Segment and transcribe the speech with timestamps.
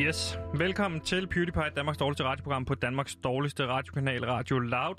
[0.00, 4.94] Yes, velkommen til PewDiePie, Danmarks dårligste radioprogram på Danmarks dårligste radiokanal Radio Loud.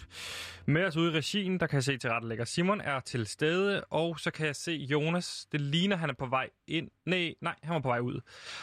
[0.65, 3.83] Med os ude i regien, der kan jeg se til rettelægger Simon er til stede,
[3.83, 5.47] og så kan jeg se Jonas.
[5.51, 6.89] Det ligner, han er på vej ind.
[7.05, 8.21] Nej, nej, han var på vej ud.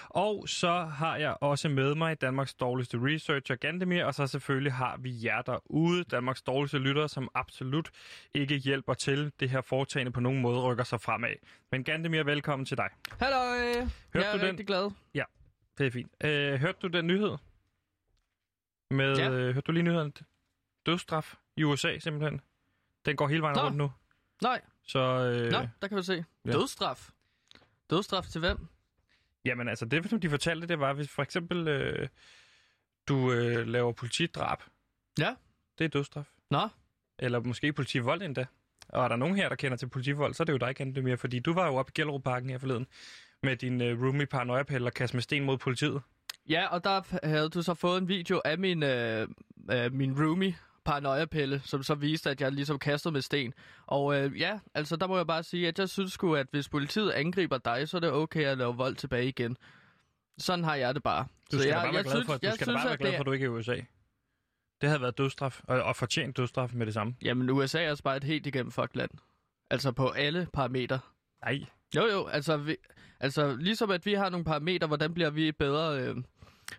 [0.08, 4.96] Og så har jeg også med mig Danmarks dårligste researcher, Gandemir, og så selvfølgelig har
[5.00, 7.90] vi jer derude, Danmarks dårligste lyttere, som absolut
[8.34, 11.34] ikke hjælper til det her foretagende på nogen måde rykker sig fremad.
[11.72, 12.88] Men Gandemir, velkommen til dig.
[13.20, 14.42] Hallo, jeg du er den?
[14.42, 14.90] rigtig glad.
[15.78, 16.12] Det er fint.
[16.24, 17.36] Øh, hørte du den nyhed?
[18.90, 19.30] Med, Ja.
[19.30, 20.14] øh, hørte du lige nyheden?
[20.86, 22.40] Dødsstraf i USA simpelthen.
[23.06, 23.62] Den går hele vejen Nå.
[23.62, 23.92] rundt nu.
[24.42, 26.24] Nej, Så øh, Nå, der kan vi se.
[26.44, 26.52] ja.
[26.52, 27.10] Dødsstraf.
[27.90, 28.66] Dødsstraf til hvem?
[29.44, 32.08] jamen altså, det som de fortalte, det var, hvis for eksempel øh,
[33.08, 34.58] du øh, laver politidrab.
[35.18, 35.34] Ja.
[35.78, 36.24] Det er dødsstraf.
[36.50, 36.68] Nå,
[37.18, 38.46] Eller måske politivold endda.
[38.88, 41.02] Og er der nogen her, der kender til politivold, så er det jo dig, Gante,
[41.02, 42.86] mere, fordi du var jo oppe i Gellerup-parken her forleden
[43.44, 46.02] med din øh, roomie paranoia og kaste med sten mod politiet.
[46.48, 49.28] ja, og der havde du så fået en video af min, øh,
[49.70, 53.54] øh, min roomie, paranoia-pille, som så viste, at jeg ligesom kastede med sten.
[53.86, 56.68] Og øh, ja, altså der må jeg bare sige, at jeg synes sgu, at hvis
[56.68, 59.56] politiet angriber dig, så er det okay at lave vold tilbage igen.
[60.38, 61.26] Sådan har jeg det bare.
[61.52, 62.84] Du skal jeg, da bare være jeg glad synes, for, du skal da synes, bare
[62.84, 63.76] være at glad for, at du ikke er i USA.
[64.80, 67.14] Det havde været dødsstraf, og, og fortjent dødsstraf med det samme.
[67.22, 69.10] Jamen, USA er altså bare et helt igennem fuck land.
[69.70, 70.98] Altså på alle parametre.
[71.44, 71.60] Nej,
[71.96, 72.76] Jo, jo, altså, vi,
[73.20, 76.16] altså ligesom at vi har nogle parametre, hvordan bliver vi et bedre øh,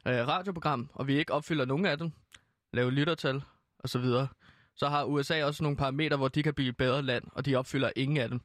[0.07, 2.11] øh, radioprogram, og vi ikke opfylder nogen af dem,
[2.73, 3.41] lave lyttertal
[3.79, 4.27] og så videre,
[4.75, 7.55] så har USA også nogle parametre, hvor de kan blive et bedre land, og de
[7.55, 8.41] opfylder ingen af dem.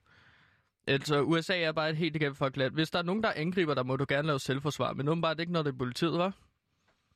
[0.87, 2.75] Altså, USA er bare et helt igennem fuck land.
[2.75, 5.53] Hvis der er nogen, der angriber dig, må du gerne lave selvforsvar, men åbenbart ikke,
[5.53, 6.35] når det er politiet, var.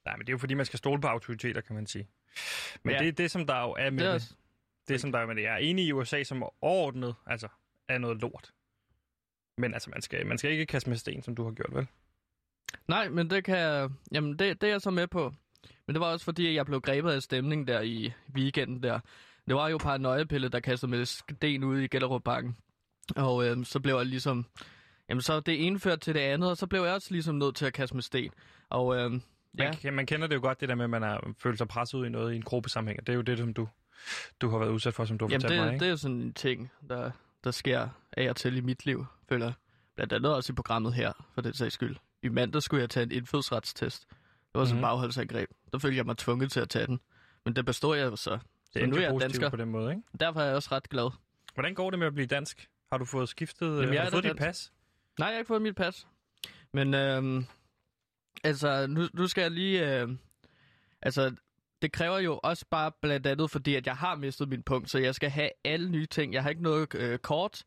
[0.05, 2.09] Nej, men det er jo fordi, man skal stole på autoriteter, kan man sige.
[2.83, 2.99] Men Ja.
[2.99, 4.37] det er det, som der jo er med Det er det.
[4.89, 5.43] Det, som der er med det.
[5.43, 7.49] Jeg er enig i USA som overordnet, altså,
[7.89, 8.53] er noget lort.
[9.59, 11.87] Men altså, man skal, man skal ikke kaste med sten, som du har gjort, vel?
[12.89, 15.35] Nej, men det kan jamen det, det er jeg så med på.
[15.87, 19.01] Men det var også fordi, jeg blev grebet af stemningen der i weekenden der.
[19.47, 22.57] Det var jo paranoia-pille, der kastede med sten ude i Gellerup-parken.
[23.17, 24.47] Og øhm, så blev jeg ligesom...
[25.09, 27.57] Jamen så det ene førte til det andet, og så blev jeg også ligesom nødt
[27.57, 28.31] til at kaste med sten.
[28.71, 29.23] Og øhm,
[29.59, 31.99] ja, Man, kender det jo godt, det der med, at man har følt sig presset
[31.99, 33.01] ud i noget i en gruppesammenhæng.
[33.01, 33.69] og Det er jo det, som du,
[34.41, 35.85] du har været udsat for, som du har jamen fortalt det, mig, ikke?
[35.85, 37.11] det er sådan en ting, der,
[37.45, 39.55] der sker af og til i mit liv, føler jeg.
[39.95, 41.97] Blandt andet også i programmet her, for den sags skyld.
[42.23, 44.07] I mandag skulle jeg tage en indfødsretstest.
[44.09, 44.17] Det
[44.55, 44.85] var sådan Mhm.
[44.85, 45.49] et bagholdsangreb.
[45.73, 47.01] Der følte jeg mig tvunget til at tage den.
[47.45, 48.31] Men det består jeg jo så.
[48.33, 48.41] det
[48.73, 49.49] så er nu er jeg dansker.
[49.51, 50.03] på den måde, ikke?
[50.21, 51.11] Derfor er jeg også ret glad.
[51.55, 52.69] Hvordan går det med at blive dansk?
[52.93, 54.43] Har du fået skiftet, Jamen, Jamen, jeg har du fået dit dansk.
[54.43, 54.73] pas?
[55.19, 56.07] Nej, jeg har ikke fået mit pas.
[56.73, 57.47] Men øhm,
[58.45, 60.01] altså, nu, nu skal jeg lige...
[60.01, 60.09] Øh,
[61.03, 61.35] altså,
[61.83, 64.99] det kræver jo også bare blandt andet, fordi at jeg har mistet min punkt, så
[64.99, 66.33] jeg skal have alle nye ting.
[66.35, 67.63] Jeg har ikke noget øh, kort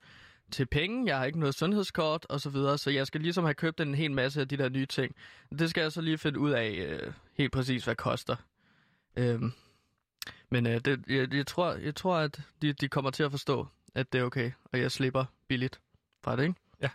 [0.52, 3.54] til penge, jeg har ikke noget sundhedskort og så videre, så jeg skal ligesom have
[3.54, 5.16] købt en hel masse af de der nye ting.
[5.60, 8.36] Det skal jeg så lige finde ud af øh, helt præcis, hvad koster.
[9.16, 9.52] Øhm,
[10.50, 13.68] men øh, det, jeg, jeg, tror, jeg tror, at de, de kommer til at forstå,
[13.96, 15.82] at det er okay, og jeg slipper billigt
[16.24, 16.56] fra det, ikke?
[16.82, 16.90] Ja.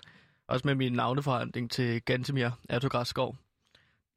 [0.46, 3.36] Også med min navneforandring til Gantemir Ertogræsskov.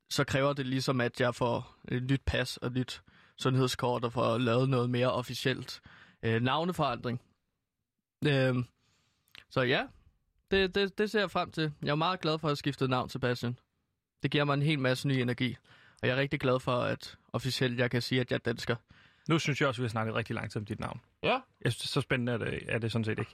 [0.10, 3.02] Så kræver det ligesom, at jeg får et nyt pas og et nyt
[3.38, 5.82] sundhedskort og får lavet noget mere officielt
[6.24, 7.22] øh, navneforandring.
[8.28, 8.66] Øhm,
[9.56, 9.84] så ja,
[10.52, 11.72] det, det, det ser jeg frem til.
[11.84, 13.58] Jeg er meget glad for at have skiftet navn, Sebastian.
[14.24, 15.56] Det giver mig en hel masse ny energi.
[16.02, 18.76] Og jeg er rigtig glad for, at officielt jeg kan sige, at jeg er dansker.
[19.30, 21.02] Nu synes jeg også, vi har snakket rigtig lang tid om dit navn.
[21.24, 21.40] Ja.
[21.64, 23.32] Jeg synes, så spændende er det, er det sådan set ikke.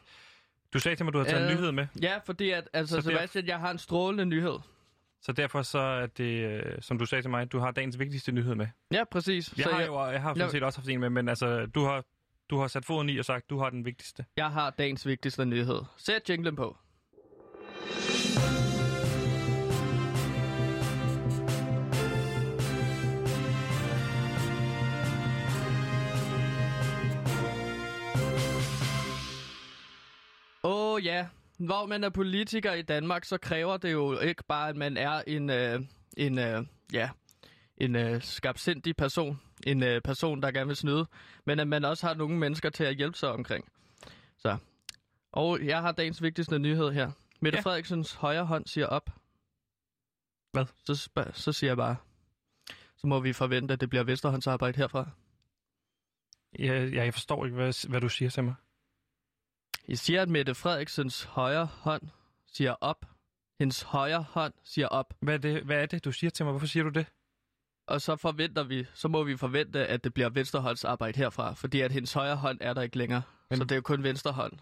[0.74, 1.88] Du sagde til mig, at du har taget en Øh, nyhed med.
[2.02, 4.58] Ja, fordi at, altså, Så Sebastian, jeg har en strålende nyhed.
[5.22, 8.32] Så derfor så er det, øh, som du sagde til mig, du har dagens vigtigste
[8.32, 8.68] nyhed med.
[8.92, 9.54] Ja, præcis.
[9.58, 11.30] Jeg så har jeg, jo jeg har sådan jeg- set også haft en med, men
[11.30, 12.04] altså, du har,
[12.52, 14.26] du har sat foden i og sagt, du har den vigtigste.
[14.38, 15.82] jeg har dagens vigtigste nyhed.
[15.98, 16.78] Sæt jinglen på.
[30.64, 31.28] Åh oh, ja,
[31.58, 35.22] hvor man er politiker i Danmark, så kræver det jo ikke bare, at man er
[35.28, 35.82] en, øh,
[36.18, 37.10] en, øh, ja,
[37.78, 41.06] en øh, skabsindig person, en øh, person, der gerne vil snyde,
[41.46, 43.72] men at man også har nogle mennesker til at hjælpe sig omkring.
[44.38, 44.58] Så.
[45.32, 47.12] Og jeg har dagens vigtigste nyhed her.
[47.40, 47.62] Mette Ja.
[47.62, 49.10] Frederiksens højre hånd siger op.
[50.52, 50.66] Hvad?
[50.86, 51.96] Så, så siger jeg bare,
[52.98, 55.10] så må vi forvente, at det bliver Vesterhåndsarbejde herfra.
[56.60, 58.56] Jeg, jeg forstår ikke, hvad, hvad du siger til mig.
[59.88, 62.02] Jeg siger, at Mette Frederiksens højre hånd
[62.48, 63.06] siger op.
[63.60, 65.14] Hendes højre hånd siger op.
[65.20, 66.52] Hvad er, det, hvad er det, du siger til mig?
[66.52, 67.06] Hvorfor siger du det?
[67.88, 71.92] Og så forventer vi, så må vi forvente, at det bliver venstrehåndsarbejde herfra, fordi at
[71.92, 73.22] hendes højre hånd er der ikke længere.
[73.50, 73.58] Men-.
[73.58, 74.54] Så det er jo kun venstre hånd.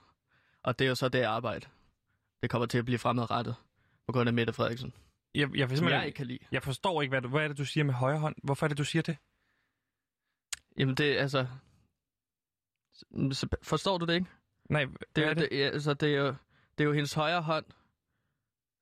[0.64, 1.66] Og det er jo så det arbejde.
[2.42, 3.56] Det kommer til at blive fremadrettet
[4.08, 4.94] på grund af Mette Frederiksen.
[5.36, 6.40] Jeg, jeg, simpelthen- jeg ikke kan lide.
[6.52, 8.36] jeg forstår ikke, hvad, du, hvad er det, du siger med højre hånd?
[8.44, 9.18] Hvorfor er det, du siger det?
[10.78, 11.48] Jamen det altså...
[13.32, 14.26] Så Forstår du det ikke?
[14.70, 15.48] Nej, Det er, er det?
[15.52, 16.28] det, altså, det, er jo,
[16.78, 17.66] det er jo hendes højre hånd,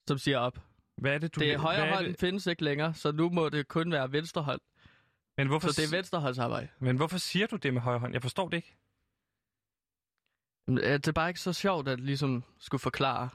[0.07, 0.59] som siger op.
[0.97, 2.19] hvad er det, du det er højre er hånd det?
[2.19, 4.61] findes ikke længere, så nu må det kun være venstre hånd.
[5.37, 6.67] Men hvorfor, Så det er venstrehåndsarbejde.
[6.79, 8.13] men hvorfor siger du det med højre hånd?
[8.13, 8.75] Jeg forstår det ikke.
[10.67, 13.29] Det er bare ikke så sjovt at ligesom skulle forklare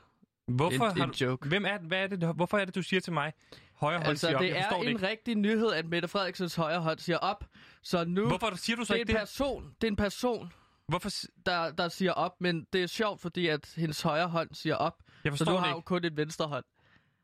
[0.49, 1.49] Hvorfor en, har en du, joke.
[1.49, 3.33] hvem er, hvad er det, hvorfor er det, du siger til mig?
[3.75, 4.43] Højre hånd Altså, siger op.
[4.43, 5.09] det er det en ikke.
[5.09, 7.45] rigtig nyhed, at Mette Frederiksens højre hånd siger op.
[7.83, 8.27] Så nu...
[8.29, 9.21] Hvorfor siger du så det er ikke en det?
[9.21, 10.53] person, det er en person,
[10.89, 11.11] Hvorfor,
[11.47, 15.03] der, der siger op, men det er sjovt, fordi at hendes højre hånd siger op,
[15.25, 16.65] jeg så nu har hun kun et venstre hånd.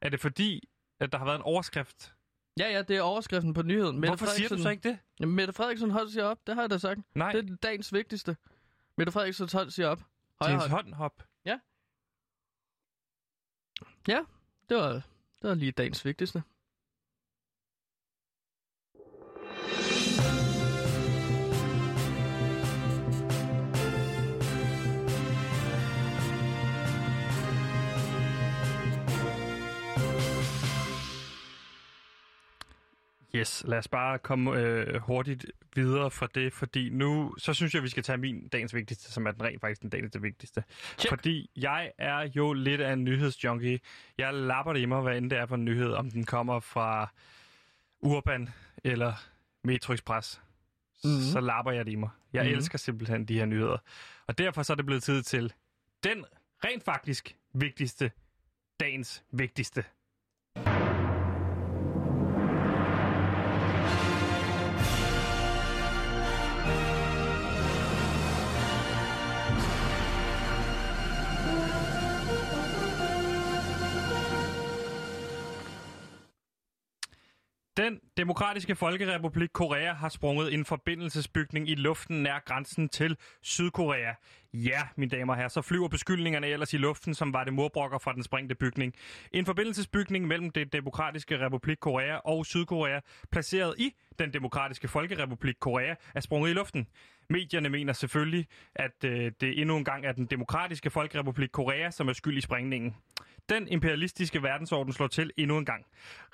[0.01, 0.69] Er det fordi,
[1.01, 2.15] at der har været en overskrift?
[2.59, 3.97] Ja, ja, det er overskriften på nyheden.
[4.01, 4.99] Mette Hvorfor siger du Frederiksen- så ikke det?
[5.21, 7.01] Jamen, Mette Frederiksen hånd siger op, det har jeg da sagt.
[7.15, 8.37] Nej, Det er dagens vigtigste.
[8.97, 9.99] Mette Frederiksens hånd siger op.
[10.43, 10.85] til hendes hånd.
[10.87, 11.23] håndhop.
[14.69, 14.93] Det var,
[15.43, 16.43] det var lige dagens vigtigste.
[33.39, 37.83] Yes, lad os bare komme øh, hurtigt videre fra det, fordi nu, så synes jeg,
[37.83, 40.65] vi skal tage min dagens vigtigste, som er den rent faktisk den dagens vigtigste.
[40.99, 41.09] Check.
[41.09, 43.81] Fordi jeg er jo lidt af en nyhedsjunkie.
[44.19, 46.61] Jeg lapper det i mig, hvad end det er for en nyhed, om den kommer
[46.61, 47.13] fra
[48.01, 48.49] Urban
[48.85, 49.13] eller
[49.65, 50.41] Metro Express.
[51.05, 51.11] Mhm.
[51.13, 51.23] Mm-hmm.
[51.33, 52.11] Så lapper jeg det i mig.
[52.33, 52.47] Jeg Mhm.
[52.47, 52.59] mm-hmm.
[52.59, 53.79] elsker simpelthen de her nyheder.
[54.27, 55.53] Og derfor så er det blevet tid til
[56.05, 56.25] den
[56.65, 58.11] rent faktisk vigtigste,
[58.81, 59.85] dagens vigtigste.
[77.79, 84.13] Den demokratiske folkerepublik Korea har sprunget en forbindelsesbygning i luften nær grænsen til Sydkorea.
[84.55, 87.99] Ja, mine damer og herrer, så flyver beskyldningerne ellers i luften, som var det murbrokker
[87.99, 88.95] fra den sprængte bygning.
[89.33, 93.01] En forbindelsesbygning mellem det demokratiske republik Korea og Sydkorea,
[93.33, 96.87] placeret i den demokratiske folkerepublik Korea, er sprunget i luften.
[97.31, 102.09] Medierne mener selvfølgelig, at øh, det endnu en gang er den demokratiske folkerepublik Korea, som
[102.09, 102.95] er skyld i sprængningen.
[103.49, 105.87] Den imperialistiske verdensorden slår til endnu en gang.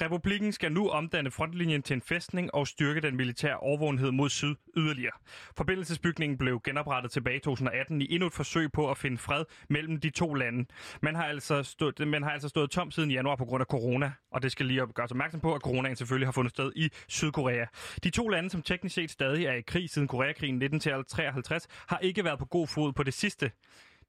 [0.02, 4.54] Republikken skal nu omdanne frontlinjen til en fæstning og styrke den militære overvågenhed mod syd
[4.76, 5.12] yderligere.
[5.56, 10.00] Forbindelsesbygningen blev genoprettet tilbage i 2018 i endnu et forsøg på at finde fred mellem
[10.00, 10.66] de to lande.
[11.02, 14.12] Man har altså stået, man har altså stået tom siden januar på grund af corona,
[14.30, 17.66] og det skal lige gøres opmærksom på, at coronaen selvfølgelig har fundet sted i Sydkorea.
[18.04, 22.24] De to lande, som teknisk set stadig er i krig siden Koreakrigen 1953, har ikke
[22.24, 23.50] været på god fod på det sidste.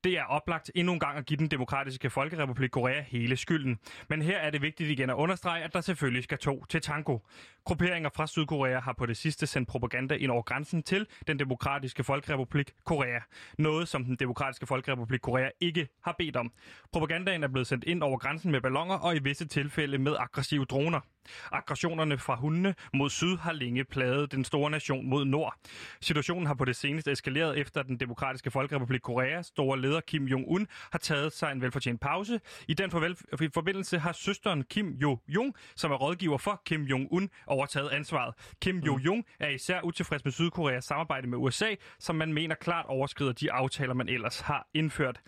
[0.05, 3.79] Det er oplagt endnu en gang at give den demokratiske folkerepublik Korea hele skylden.
[4.09, 7.17] Men her er det vigtigt igen at understrege, at der selvfølgelig skal to til tango.
[7.63, 12.03] Grupperinger fra Sydkorea har på det sidste sendt propaganda ind over grænsen til den demokratiske
[12.03, 13.19] folkerepublik Korea.
[13.57, 16.51] Noget, som den demokratiske folkerepublik Korea ikke har bedt om.
[16.91, 20.65] Propagandaen er blevet sendt ind over grænsen med ballonger og i visse tilfælde med aggressive
[20.65, 20.99] droner.
[21.51, 25.55] Aggressionerne fra hundene mod syd har længe plaget den store nation mod nord.
[26.01, 30.65] Situationen har på det seneste eskaleret efter den demokratiske folkerepublik Koreas store leder Kim Jong-un
[30.91, 32.39] har taget sig en velfortjent pause.
[32.67, 32.91] I den
[33.53, 38.33] forbindelse har søsteren Kim Jo-jong, som er rådgiver for Kim Jong-un, overtaget ansvaret.
[38.61, 43.33] Kim Jo-jong er især utilfreds med Sydkoreas samarbejde med USA, som man mener klart overskrider
[43.33, 45.21] de aftaler, man ellers har indført.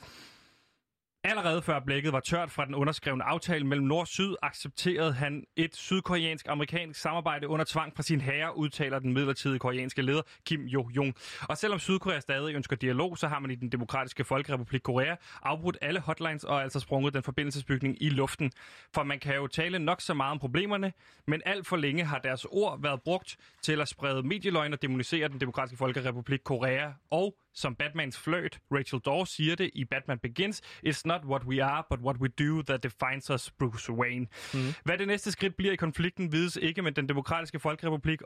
[1.28, 5.44] Allerede før blækket var tørt fra den underskrevne aftale mellem Nord og Syd, accepterede han
[5.56, 11.16] et sydkoreansk-amerikansk samarbejde under tvang fra sin herre, udtaler den midlertidige koreanske leder Kim Jo-jong.
[11.50, 15.78] Og selvom Sydkorea stadig ønsker dialog, så har man i den demokratiske folkerepublik Korea afbrudt
[15.82, 18.52] alle hotlines og altså sprunget den forbindelsesbygning i luften.
[18.94, 20.94] For man kan jo tale nok så meget om problemerne,
[21.28, 25.28] men alt for længe har deres ord været brugt til at sprede medieløgn og demonisere
[25.28, 26.92] den demokratiske folkerepublik Korea.
[27.12, 31.64] Og som Batmans fløjt, Rachel Dawes siger det i Batman Begins, It's not what we
[31.64, 34.28] are, but what we do that defines us, Bruce Wayne.
[34.54, 34.60] Mm.
[34.84, 38.22] Hvad det næste skridt bliver i konflikten, vides ikke, men den demokratiske folkerepublik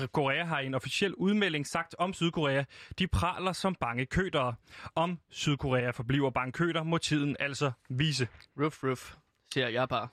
[0.00, 2.64] øh, Korea har i en officiel udmelding sagt om Sydkorea,
[2.98, 4.54] de praler som bange kødere.
[4.94, 8.28] Om Sydkorea forbliver bange køder, må tiden altså vise.
[8.60, 9.14] Ruff, ruff,
[9.52, 10.08] siger jeg bare.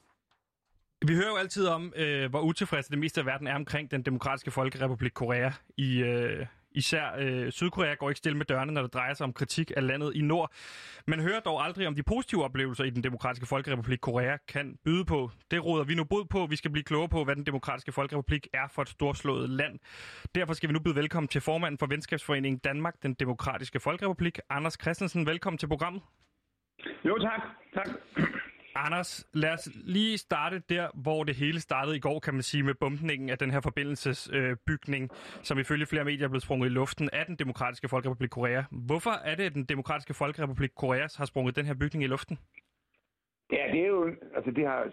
[1.07, 4.01] Vi hører jo altid om, øh, hvor utilfredse det meste af verden er omkring den
[4.01, 5.51] demokratiske folkerepublik Korea.
[5.77, 9.33] I, øh, især øh, Sydkorea går ikke stille med dørene, når det drejer sig om
[9.33, 10.53] kritik af landet i nord.
[11.07, 15.05] Man hører dog aldrig om de positive oplevelser i den demokratiske folkerepublik Korea kan byde
[15.05, 15.31] på.
[15.51, 16.45] Det råder vi nu bod på.
[16.45, 19.79] Vi skal blive klogere på, hvad den demokratiske folkerepublik er for et storslået land.
[20.35, 24.77] Derfor skal vi nu byde velkommen til formanden for Venskabsforeningen Danmark, den demokratiske folkerepublik, Anders
[24.81, 25.25] Christensen.
[25.25, 26.01] Velkommen til programmet.
[27.05, 27.41] Jo, tak.
[27.73, 27.87] tak.
[28.75, 32.63] Anders, lad os lige starte der, hvor det hele startede i går, kan man sige,
[32.63, 36.69] med bumpningen af den her forbindelsesbygning, øh, som ifølge flere medier er blevet sprunget i
[36.69, 38.63] luften af den demokratiske Folkerepublik Korea.
[38.71, 42.39] Hvorfor er det, at den demokratiske Folkerepublik Korea har sprunget den her bygning i luften?
[43.51, 44.83] Ja, det er jo, altså det har,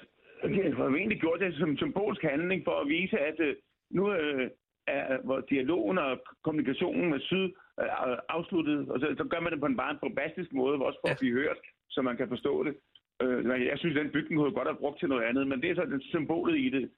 [0.42, 3.56] det har formentlig gjort det som symbolsk handling for at vise, at øh,
[3.90, 4.50] nu øh,
[4.86, 7.44] er hvor dialogen og kommunikationen med Syd
[7.80, 10.98] øh, afsluttet, og så, så gør man det på en bare en bombastisk måde, også
[11.02, 11.12] for ja.
[11.12, 11.58] at blive hørt,
[11.90, 12.74] så man kan forstå det.
[13.22, 15.74] Øh, jeg synes, den bygning kunne godt have brugt til noget andet, men det er
[15.74, 16.90] så det symbolet i det.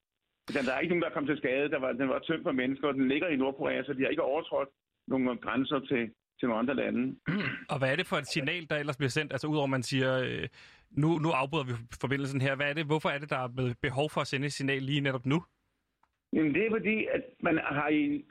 [0.55, 1.71] Den, der er ikke nogen, der kom til skade.
[1.71, 4.09] Der var, den var tømt for mennesker, og den ligger i Nordkorea, så de har
[4.09, 4.69] ikke overtrådt
[5.09, 6.03] nogle grænser til,
[6.39, 7.17] til nogle andre lande.
[7.73, 9.33] Og hvad er det for et signal, der ellers bliver sendt?
[9.33, 10.49] Altså udover at man siger, øh,
[10.91, 12.57] nu, nu afbryder vi forbindelsen her.
[12.57, 12.87] Hvad er det?
[12.87, 15.43] Hvorfor er det, der er behov for at sende et signal lige netop nu?
[16.33, 18.25] Jamen det er fordi, at man har i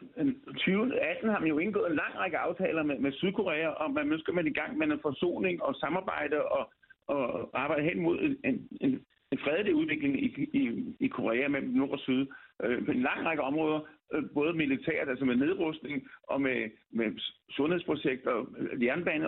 [0.43, 4.19] 2018 har man jo indgået en lang række aftaler med, med Sydkorea om, at man
[4.19, 6.71] skal man i gang med en forsoning og samarbejde og
[7.09, 11.89] og arbejde hen mod en, en, en fredelig udvikling i, i, i Korea mellem nord
[11.89, 12.27] og syd
[12.63, 13.79] øh, på en lang række områder,
[14.13, 17.19] øh, både militært, altså med nedrustning og med, med
[17.51, 18.33] sundhedsprojekter,
[18.81, 19.25] jernbane,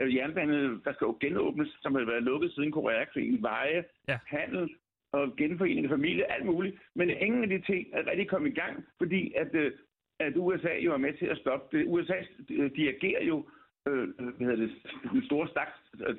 [0.00, 4.18] øh, jernbane, der skal jo genåbnes, som har været lukket siden Koreakrigen, veje, ja.
[4.26, 4.70] handel
[5.12, 6.76] og genforening af familie, alt muligt.
[6.94, 9.72] Men ingen af de ting er rigtig kommet i gang, fordi at, øh,
[10.20, 11.84] at USA jo er med til at stoppe det.
[11.86, 12.14] USA
[12.48, 13.46] dirigerer jo
[13.86, 14.70] øh, hvad hedder det,
[15.12, 15.48] den store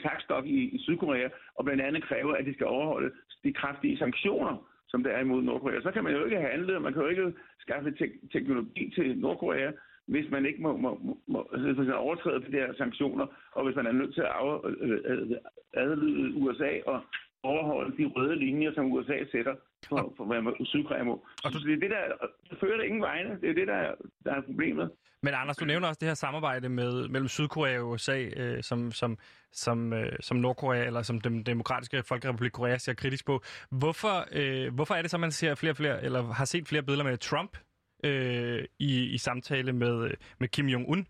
[0.04, 3.12] takstok i, i Sydkorea, og blandt andet kræver, at de skal overholde
[3.44, 5.82] de kraftige sanktioner, som der er imod Nordkorea.
[5.82, 9.18] Så kan man jo ikke handle, og man kan jo ikke skaffe te- teknologi til
[9.18, 9.72] Nordkorea,
[10.08, 13.92] hvis man ikke må, må, må altså, overtræde de der sanktioner, og hvis man er
[13.92, 15.32] nødt til at af, øh, øh,
[15.74, 17.02] adlyde USA og
[17.44, 19.56] overholde de røde linjer, som USA sætter
[19.90, 21.26] for, for hvad Sydkorea må.
[21.44, 23.38] Og så det er det, der fører det ingen vegne.
[23.42, 24.92] Det er det, der, der er problemet.
[25.24, 28.92] Men Anders, du nævner også det her samarbejde med, mellem Sydkorea og USA, øh, som,
[28.92, 29.18] som,
[29.52, 33.42] som, øh, som Nordkorea, eller som den demokratiske folkerepublik Korea ser kritisk på.
[33.72, 36.84] Hvorfor, øh, hvorfor er det så, man ser flere og flere, eller har set flere
[36.84, 37.58] billeder med Trump
[38.04, 41.04] øh, i, i samtale med, med Kim Jong-un?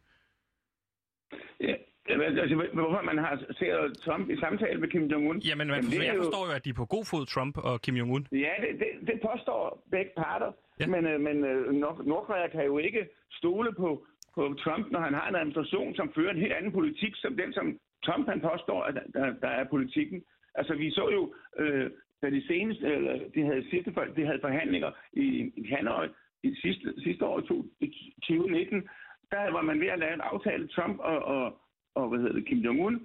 [1.60, 1.74] Ja,
[2.10, 5.38] Altså, hvorfor man har set Trump i samtale med Kim Jong-un?
[5.50, 7.96] Jamen, man, Jamen jeg forstår jo, at de er på god fod, Trump og Kim
[7.96, 8.24] Jong-un.
[8.32, 10.52] Ja, det, det, det påstår begge parter.
[10.80, 10.88] Ja.
[10.88, 11.74] Men, øh, men øh,
[12.06, 14.06] Nordkorea kan jo ikke stole på,
[14.36, 17.54] på Trump, når han har en administration, som fører en helt anden politik, som den,
[17.54, 20.24] som Trump han påstår, at der, der er politikken.
[20.56, 21.92] Altså, vi så jo, øh,
[22.22, 26.08] da de seneste, eller de havde sidste de havde forhandlinger i, i Hanoi
[26.44, 27.40] i sidste, sidste år,
[27.80, 27.88] i
[28.22, 28.90] 2019,
[29.32, 31.62] der var man ved at lave en aftale, Trump og, og
[32.00, 32.96] og hvad hedder det, Kim Jong-un.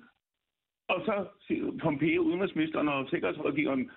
[0.89, 1.15] Og så
[1.83, 3.91] Pompeo, udenrigsministeren og sikkerhedsrådgiveren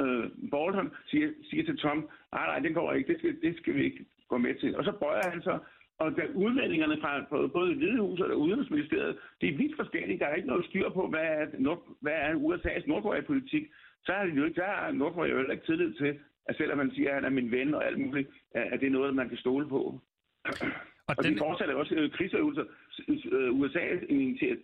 [0.00, 3.74] øh, Bolton siger, siger til Trump, nej, nej, det går ikke, det skal, det skal
[3.74, 4.76] vi ikke gå med til.
[4.76, 5.58] Og så bøjer han sig,
[5.98, 10.18] og der udmeldingerne fra både Hvidehus og Udenrigsministeriet, det er vidt forskellige.
[10.18, 13.64] Der er ikke noget styr på, hvad er, Nord, hvad er USA's Nordkorea-politik.
[14.04, 17.08] Så har, jo ikke, der har Nordkorea jo ikke tillid til, at selvom man siger,
[17.08, 19.68] at han er min ven og alt muligt, at det er noget, man kan stole
[19.68, 20.00] på.
[21.08, 21.34] Og, og den...
[21.34, 22.64] de fortsætter også øh, krigsøvelser.
[23.08, 23.80] Øh, USA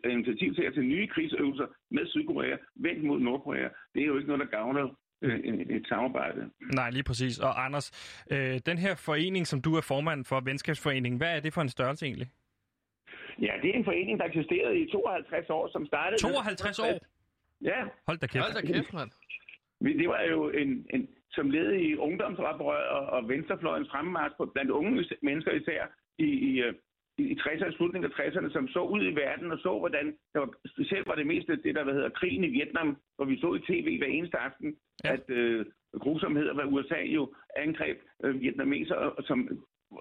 [0.04, 3.68] initiativ til at tage nye krigsøvelser med Sydkorea vendt mod Nordkorea.
[3.94, 5.38] Det er jo ikke noget, der gavner øh,
[5.76, 6.50] et samarbejde.
[6.74, 7.38] Nej, lige præcis.
[7.38, 7.86] Og Anders,
[8.30, 11.68] øh, den her forening, som du er formand for, Venskabsforeningen, hvad er det for en
[11.68, 12.28] størrelse egentlig?
[13.40, 16.22] Ja, det er en forening, der eksisterede i 52 år, som startede...
[16.22, 16.98] 52 år?
[17.62, 17.80] Ja.
[18.06, 18.44] Hold da kæft.
[18.44, 19.10] Hold da kæft, mand.
[20.00, 24.70] Det var jo en, en som led i ungdomsoprør og, og venstrefløjens fremmarsch på blandt
[24.70, 25.82] unge mennesker især,
[26.18, 26.74] i, i, øh,
[27.18, 30.50] i 60'erne, slutningen af 60'erne, som så ud i verden og så, hvordan det var,
[30.66, 33.66] specielt var det meste det, der hvad hedder krigen i Vietnam, hvor vi så i
[33.72, 35.12] tv hver eneste aften, ja.
[35.12, 35.66] at øh,
[36.00, 39.38] grusomheder, hvad USA jo angreb øh, vietnameser, som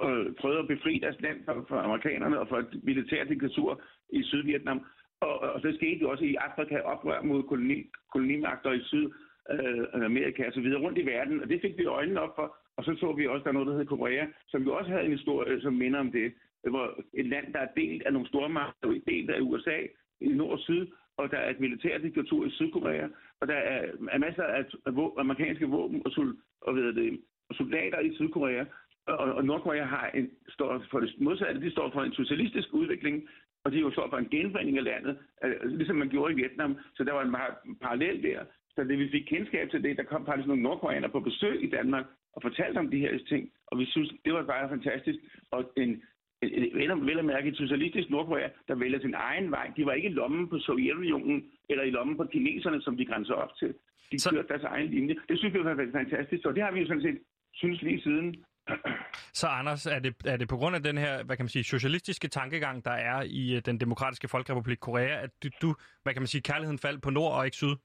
[0.04, 4.24] øh, prøvede at befri deres land fra, fra amerikanerne og fra et militært diktatur i
[4.24, 4.86] Sydvietnam.
[5.22, 9.10] Og, og det skete jo også i Afrika oprør mod koloni, kolonimagter i Syd,
[9.52, 12.58] øh, Amerika og så videre rundt i verden, og det fik vi øjnene op for,
[12.78, 15.06] og så så vi også, der er noget, der hedder Korea, som jo også havde
[15.06, 16.34] en historie, som minder om det
[16.70, 19.78] hvor et land, der er delt af nogle store magter, delt af USA
[20.22, 20.88] i nord og syd,
[21.18, 23.08] og der er et militærdiktatur i Sydkorea,
[23.40, 27.56] og der er, er masser af, af amerikanske våben og, sol, og ved det, og
[27.56, 28.66] soldater i Sydkorea,
[29.08, 33.30] og, og Nordkorea har en, står for det modsatte, de står for en socialistisk udvikling,
[33.64, 36.78] og de jo står for en genforening af landet, øh, ligesom man gjorde i Vietnam.
[36.96, 38.44] Så der var en parallel der.
[38.76, 41.70] Så det vi fik kendskab til det, der kom faktisk nogle nordkoreanere på besøg i
[41.70, 45.20] Danmark og fortalte om de her ting, og vi synes, det var bare fantastisk.
[45.52, 46.04] Og en,
[46.42, 49.72] vel, vel at mærke et socialistisk Nordkorea, der vælger sin egen vej.
[49.78, 53.34] De var ikke i lommen på Sovjetunionen eller i lommen på kineserne, som de grænser
[53.34, 53.74] op til.
[54.12, 54.30] De så...
[54.30, 55.16] kørte deres egen linje.
[55.30, 57.20] Det synes vi var fantastisk, og det har vi jo sådan set
[57.54, 58.36] synes lige siden.
[59.40, 61.64] Så Anders, er det, er det på grund af den her, hvad kan man sige,
[61.64, 65.32] socialistiske tankegang, der er i øh, den demokratiske folkerepublik Korea, at
[65.62, 67.76] du, hvad kan man sige, kærligheden faldt på nord og ikke syd?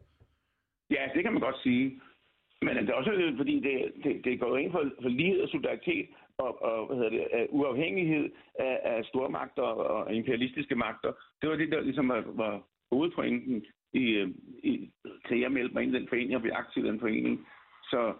[0.90, 2.00] Ja, det kan man godt sige.
[2.62, 6.06] Men det er også fordi, det, det, det går ind for, for lighed og solidaritet
[6.38, 11.12] og, og hvad hedder det, uafhængighed af, af stormagter og imperialistiske magter.
[11.40, 12.62] Det var det, der ligesom var, var
[12.92, 14.04] hovedpointen i,
[14.62, 14.90] i,
[15.28, 17.46] til jeg meldte mig ind i den forening og blive aktiv i den forening.
[17.90, 18.14] Så,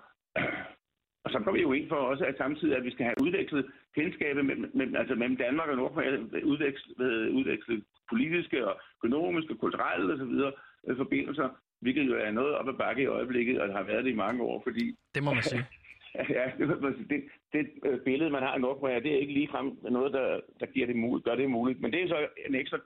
[1.25, 3.67] og så går vi jo ind for også, at samtidig, at vi skal have udvekslet
[3.95, 10.35] kendskabet mellem, mellem, altså mellem Danmark og Nordkorea, udvekslet, udvekslet politiske og økonomiske, kulturelle osv.
[10.89, 11.49] Øh, forbindelser,
[11.81, 14.43] hvilket jo er noget op ad bakke i øjeblikket, og har været det i mange
[14.43, 14.97] år, fordi...
[15.15, 15.67] Det må man sige.
[16.39, 16.67] ja, det,
[17.11, 20.67] det, det øh, billede, man har i Nordkorea, det er ikke ligefrem noget, der, der
[20.67, 21.81] giver det muligt, gør det muligt.
[21.81, 22.79] Men det er så en ekstra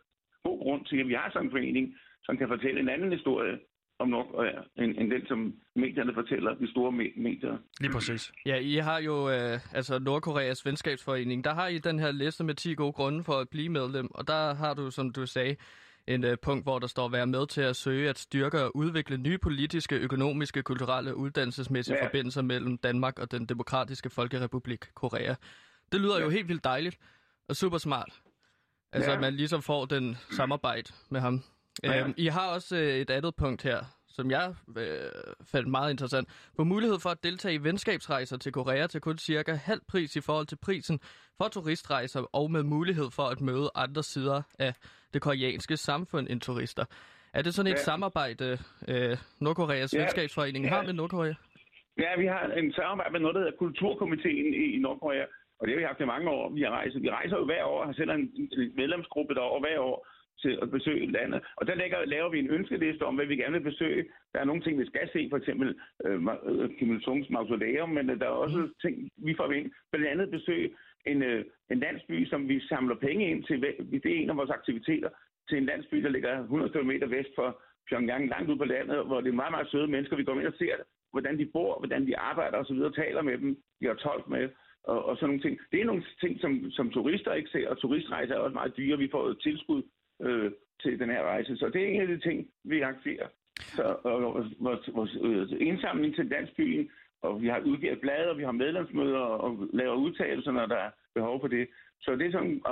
[0.45, 1.95] god grund til, at vi har sådan en forening,
[2.25, 3.59] som kan fortælle en anden historie
[3.99, 7.59] om Nordkorea, end, end den, som medierne fortæller, de store medier.
[7.81, 8.33] Lige præcis.
[8.47, 11.45] Ja, I har jo øh, altså Nordkoreas venskabsforening.
[11.45, 14.29] Der har I den her liste med 10 gode grunde for at blive medlem, og
[14.29, 15.57] der har du, som du sagde,
[16.15, 18.77] en øh, punkt, hvor der står at være med til at søge at styrke og
[18.77, 22.07] udvikle nye politiske, økonomiske, kulturelle og uddannelsesmæssige ja.
[22.07, 25.35] forbindelser mellem Danmark og den demokratiske folkerepublik Korea.
[25.93, 26.25] Det lyder ja.
[26.25, 26.99] jo helt vildt dejligt
[27.49, 28.21] og super smart.
[28.93, 29.17] Altså, ja.
[29.17, 31.43] at man ligesom får den samarbejde med ham.
[31.83, 32.01] Ja.
[32.01, 35.11] Øhm, I har også øh, et andet punkt her, som jeg øh,
[35.45, 36.29] fandt meget interessant.
[36.57, 40.21] På mulighed for at deltage i venskabsrejser til Korea til kun cirka halv pris i
[40.21, 41.01] forhold til prisen
[41.37, 44.75] for turistrejser, og med mulighed for at møde andre sider af
[45.15, 46.85] det koreanske samfund end turister.
[47.35, 47.89] Er det sådan et ja.
[47.91, 49.99] samarbejde, øh, Nordkoreas ja.
[50.01, 50.71] venskabsforening ja.
[50.71, 51.35] har med Nordkorea?
[51.99, 55.25] Ja, vi har en samarbejde med noget, der hedder Kulturkomiteen i, Nordkorea,
[55.59, 56.51] og det har vi haft i mange år.
[56.51, 60.07] Vi, har rejst, vi rejser jo hver år, har selv en, medlemsgruppe derovre hver år,
[60.43, 61.41] til at besøge landet.
[61.57, 64.05] Og der lægger, laver vi en ønskeliste om, hvad vi gerne vil besøge.
[64.33, 65.69] Der er nogle ting, vi skal se, for eksempel
[66.05, 68.75] øh, øh Kim Il-sungs mausoleum, men der er også mm.
[68.83, 69.71] ting, vi får ind.
[69.91, 70.71] Blandt andet besøge
[71.07, 73.63] en, øh, en landsby, som vi samler penge ind til.
[74.03, 75.09] Det er en af vores aktiviteter
[75.49, 79.21] til en landsby, der ligger 100 km vest for Pyongyang, langt ud på landet, hvor
[79.21, 80.17] det er meget, meget søde mennesker.
[80.17, 80.75] Vi går ind og ser,
[81.11, 84.49] hvordan de bor, hvordan de arbejder osv., taler med dem, de har tolk med,
[84.85, 85.59] og, og sådan nogle ting.
[85.73, 88.99] Det er nogle ting, som, som turister ikke ser, og turistrejser er også meget dyre.
[88.99, 89.83] Vi får et tilskud
[90.23, 91.57] øh, til den her rejse.
[91.57, 93.29] Så det er en af de ting, vi aktiverer.
[93.61, 94.23] Så, og
[94.59, 96.91] vores, vores øh, indsamling til landsbyen
[97.23, 100.91] og vi har udgivet blade, og vi har medlemsmøder og laver udtalelser, når der er
[101.15, 101.69] behov for det.
[102.01, 102.63] Så det er sådan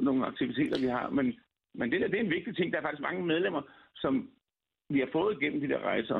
[0.00, 1.10] nogle aktiviteter, vi har.
[1.10, 1.26] Men,
[1.74, 2.72] men det, der, det er en vigtig ting.
[2.72, 3.62] Der er faktisk mange medlemmer,
[3.94, 4.30] som
[4.90, 6.14] vi har fået igennem de der rejser.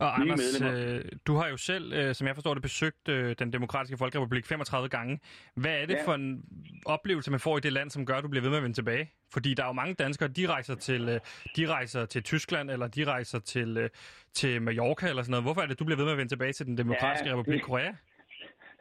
[0.00, 3.52] Og Anders, øh, du har jo selv, øh, som jeg forstår det, besøgt øh, den
[3.52, 5.20] demokratiske folkerepublik 35 gange.
[5.54, 6.06] Hvad er det ja.
[6.06, 6.44] for en
[6.86, 8.76] oplevelse, man får i det land, som gør, at du bliver ved med at vende
[8.76, 9.10] tilbage?
[9.32, 11.20] Fordi der er jo mange danskere, de rejser til, øh,
[11.56, 13.90] de rejser til Tyskland, eller de rejser til, øh,
[14.32, 15.44] til Mallorca, eller sådan noget.
[15.44, 17.60] Hvorfor er det, du bliver ved med at vende tilbage til den demokratiske ja, republik
[17.60, 17.92] Korea?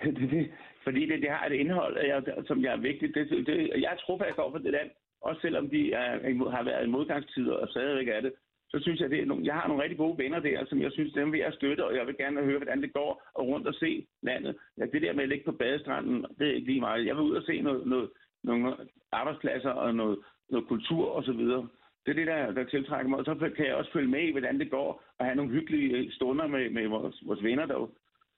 [0.03, 0.51] Det, det,
[0.83, 3.15] fordi det, det har et indhold, jeg, som jeg er vigtigt.
[3.15, 4.89] Det, det, jeg er trofast over for det land,
[5.21, 6.09] også selvom de er,
[6.55, 8.33] har været i modgangstider og stadigvæk er det
[8.75, 11.31] så synes jeg, det jeg har nogle rigtig gode venner der, som jeg synes, dem
[11.31, 14.07] vil jeg støtte, og jeg vil gerne høre, hvordan det går, og rundt og se
[14.21, 14.55] landet.
[14.77, 17.05] Ja, det der med at ligge på badestranden, det er ikke lige meget.
[17.05, 18.09] Jeg vil ud og se noget, noget,
[18.43, 18.75] nogle
[19.11, 21.67] arbejdspladser og noget, noget kultur og så videre.
[22.05, 23.19] Det er det, der, der tiltrækker mig.
[23.19, 26.11] Og så kan jeg også følge med i, hvordan det går, og have nogle hyggelige
[26.11, 27.89] stunder med, med vores, vores venner der,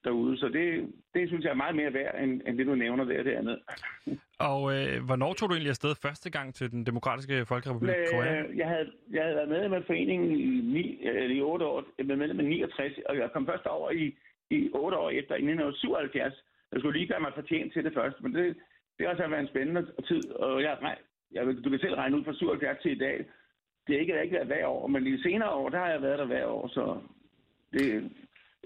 [0.07, 0.37] derude.
[0.41, 0.65] Så det,
[1.15, 3.57] det synes jeg er meget mere værd, end, end det, du nævner der det andet.
[4.51, 8.43] Og øh, hvornår tog du egentlig afsted første gang til den demokratiske folkerepublik Korea?
[8.61, 11.83] Jeg havde, jeg havde været medlem af foreningen i, ni, eller i 8 år.
[11.97, 14.05] Jeg blev medlem i 69, og jeg kom først over i,
[14.49, 16.43] i 8 år efter, i 1977.
[16.71, 18.55] Jeg skulle lige gøre mig fortjent til det først, men det,
[18.97, 20.73] det har også været en spændende tid, og jeg,
[21.31, 23.25] jeg, du kan selv regne ud fra 77 til i dag.
[23.87, 26.19] Det er ikke, ikke været hver år, men i senere år, der har jeg været
[26.19, 26.83] der hver år, så
[27.73, 28.11] det,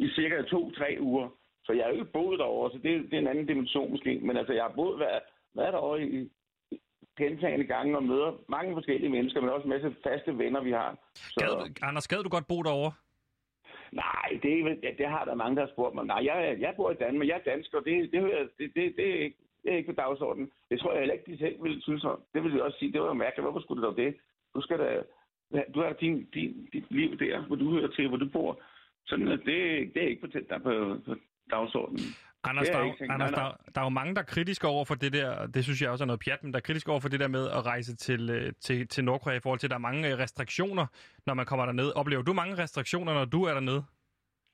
[0.03, 1.27] i cirka to-tre uger.
[1.65, 4.19] Så jeg har jo ikke boet derovre, så det, det er en anden dimension måske.
[4.21, 5.21] Men altså, jeg har boet været,
[5.55, 6.29] været derovre i
[7.17, 10.97] gentagende gange og møder mange forskellige mennesker, men også en masse faste venner, vi har.
[11.15, 11.39] Så...
[11.39, 12.93] Gad, Anders, gad du godt bo derovre?
[13.91, 14.53] Nej, det,
[14.97, 16.05] det, har der mange, der har spurgt mig.
[16.05, 18.21] Nej, jeg, jeg bor i Danmark, jeg er dansker, det, det,
[18.57, 20.51] det, det, det, er ikke, det er ikke på dagsordenen.
[20.69, 22.19] Det tror jeg heller ikke, de selv ville synes om.
[22.33, 23.45] Det vil jeg også sige, det var mærkeligt.
[23.45, 24.15] Hvorfor skulle du dog det?
[24.55, 25.03] Du skal da,
[25.73, 28.61] du har din, din, dit liv der, hvor du hører til, hvor du bor.
[29.05, 29.57] Sådan, at det,
[29.93, 31.15] det er ikke på, der på, på
[31.51, 32.05] dagsordenen.
[32.43, 35.13] Anders, der, tænkt, Anders der, der er jo mange, der er kritiske over for det
[35.13, 37.19] der, det synes jeg også er noget pjat, men der er kritiske over for det
[37.19, 39.87] der med at rejse til, øh, til, til Nordkorea i forhold til, at der er
[39.89, 40.85] mange øh, restriktioner,
[41.25, 41.91] når man kommer derned.
[41.95, 43.83] Oplever du mange restriktioner, når du er dernede?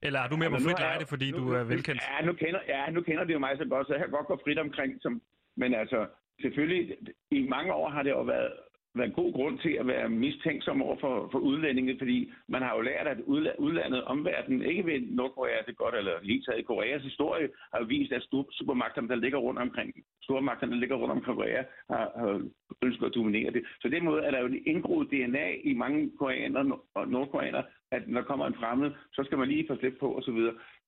[0.02, 2.02] Eller er du mere ja, på frit lejde, fordi nu, du er velkendt?
[2.02, 4.28] Ja, nu kender, ja, nu kender det jo mig så godt, så jeg kan godt
[4.28, 5.02] gå frit omkring.
[5.02, 5.22] Som,
[5.58, 6.08] men altså,
[6.42, 6.98] selvfølgelig,
[7.32, 8.54] i mange år har det jo været,
[8.98, 12.82] være god grund til at være mistænksom over for, for udlændinge, fordi man har jo
[12.82, 13.20] lært, at
[13.60, 18.28] udlandet, omverdenen, ikke ved Nordkorea det godt, eller helt taget Koreas historie, har vist, at
[18.52, 22.42] supermagterne, der ligger rundt omkring, stormagterne, der ligger rundt om Korea, har, har
[22.82, 23.64] ønsket at dominere det.
[23.82, 28.08] Så den måde er der jo en indgroet DNA i mange koreanere og nordkoreanere, at
[28.08, 30.40] når der kommer en fremmed, så skal man lige få slip på osv.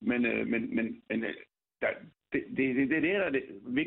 [0.01, 1.33] Men, øh, men, men, men øh,
[1.81, 1.87] der,
[2.33, 3.43] det, det, det, det, det er det,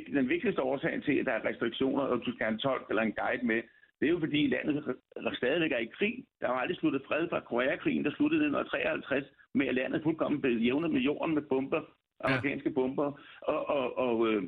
[0.07, 3.03] den vigtigste årsag til, at der er restriktioner, og du skal have en tolk eller
[3.03, 3.63] en guide med.
[4.03, 4.97] Det er jo fordi landet
[5.37, 6.25] stadigvæk er i krig.
[6.41, 10.41] Der var aldrig sluttet fred fra Koreakrigen, der sluttede i 1953 med at landet fuldkommen
[10.41, 11.83] blev jævnet med jorden med bomber,
[12.25, 12.75] amerikanske ja.
[12.75, 13.21] bomber.
[13.43, 14.43] Og, og, og øh,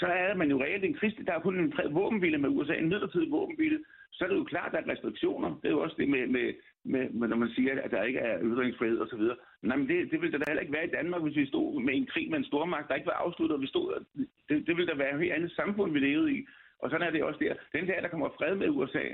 [0.00, 1.26] så er man jo reelt en krig.
[1.26, 3.78] Der er kun en våbenhvile med USA, en midlertidig våbenhvile.
[4.12, 5.50] Så er det jo klart, at der er restriktioner.
[5.62, 8.18] Det er jo også det med, med, med, med når man siger, at der ikke
[8.18, 9.22] er ytringsfrihed osv.
[9.62, 11.82] Nej, men det, det ville der da heller ikke være i Danmark, hvis vi stod
[11.82, 14.04] med en krig med en stormagt, der ikke var afsluttet, og vi stod,
[14.48, 16.46] det, det ville da være et helt andet samfund, vi levede i.
[16.82, 17.54] Og sådan er det også der.
[17.78, 19.04] Den der, der kommer fred med USA,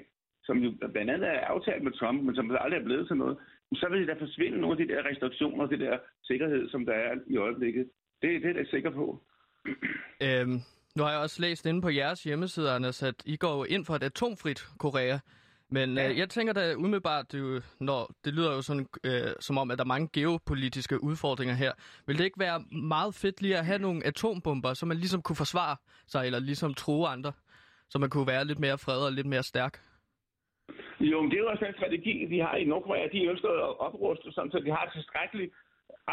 [0.44, 3.36] som jo blandt andet er aftalt med Trump, men som aldrig er blevet til noget,
[3.74, 6.86] så vil det da forsvinde nogle af de der restriktioner og det der sikkerhed, som
[6.86, 7.90] der er i øjeblikket.
[8.22, 9.22] Det, det er jeg sikker på.
[10.22, 10.58] Øhm,
[10.96, 13.94] nu har jeg også læst inde på jeres hjemmeside, Anders, at I går ind for
[13.94, 15.18] et atomfrit Korea.
[15.70, 16.10] Men ja.
[16.10, 19.78] øh, jeg tænker da umiddelbart, det, når, det lyder jo sådan, øh, som om, at
[19.78, 21.72] der er mange geopolitiske udfordringer her.
[22.06, 25.36] Vil det ikke være meget fedt lige at have nogle atombomber, så man ligesom kunne
[25.36, 25.76] forsvare
[26.06, 27.32] sig, eller ligesom true andre?
[27.90, 29.74] Så man kunne være lidt mere fred og lidt mere stærk?
[31.00, 33.08] Jo, men det er jo også den strategi, de har i Nordkorea.
[33.12, 35.52] De ønsker at opruste, sådan, så de har tilstrækkeligt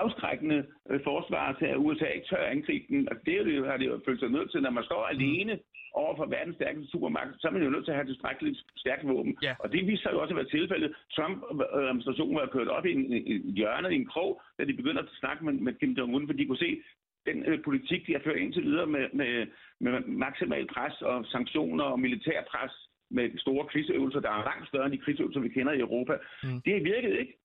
[0.02, 0.60] afskrækkende
[0.90, 3.10] øh, forsvar til, at USA ikke tør angribe den.
[3.12, 5.60] Og det har de jo følt sig nødt til, når man står alene
[6.02, 9.08] over for verdens stærkeste supermagt, så er man jo nødt til at have tilstrækkeligt stærkt
[9.08, 9.38] våben.
[9.42, 9.54] Ja.
[9.60, 10.96] Og det viser sig jo også at være tilfældet.
[11.16, 15.10] Trump-administrationen var kørt op i en, en hjørne, i en krog, da de begyndte at
[15.22, 16.82] snakke med, med Kim Jong-un, fordi de kunne se,
[17.26, 19.48] den øh, politik, de har ført indtil videre med, med,
[19.80, 22.72] med maksimal pres og sanktioner og militær pres
[23.10, 26.62] med store krigsøvelser, der er langt større end de krigsøvelser, vi kender i Europa, mm.
[26.66, 27.38] det virkede ikke.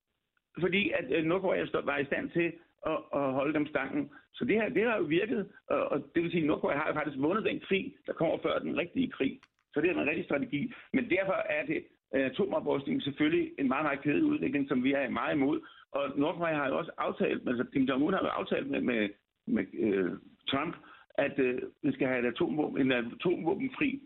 [0.61, 2.53] Fordi at øh, Nordkorea var i stand til
[2.87, 4.11] at, at holde dem stangen.
[4.35, 6.89] Så det, her, det har jo virket, og, og det vil sige, at Nordkorea har
[6.89, 9.41] jo faktisk vundet den krig, der kommer før den rigtige krig.
[9.73, 10.73] Så det er en rigtig strategi.
[10.93, 15.09] Men derfor er det øh, atomoprustning selvfølgelig en meget, meget kedelig udvikling, som vi er
[15.09, 15.61] meget imod.
[15.93, 19.09] Og Nordkorea har jo også aftalt, altså Kim Jong-un har jo aftalt med, med,
[19.51, 20.77] med uh, Trump,
[21.19, 24.01] at uh, vi skal have et atomvåben, en atomvåbenfri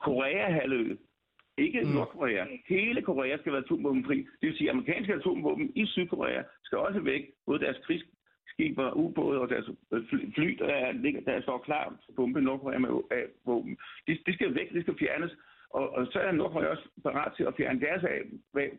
[0.00, 0.96] Korea-halvø.
[1.58, 1.88] Ikke mm.
[1.88, 2.44] Nordkorea.
[2.68, 4.16] Hele Korea skal være atomvåbenfri.
[4.16, 7.22] Det vil sige, at amerikanske atomvåben i Sydkorea skal også væk.
[7.46, 9.70] Både deres krigsskiber, ubåde og deres
[10.34, 12.88] fly, der, ligger, der står klar til at bombe Nordkorea med
[13.44, 13.78] våben.
[14.06, 15.32] De, de skal væk, de skal fjernes.
[15.70, 18.04] Og, og så er Nordkorea også parat til at fjerne deres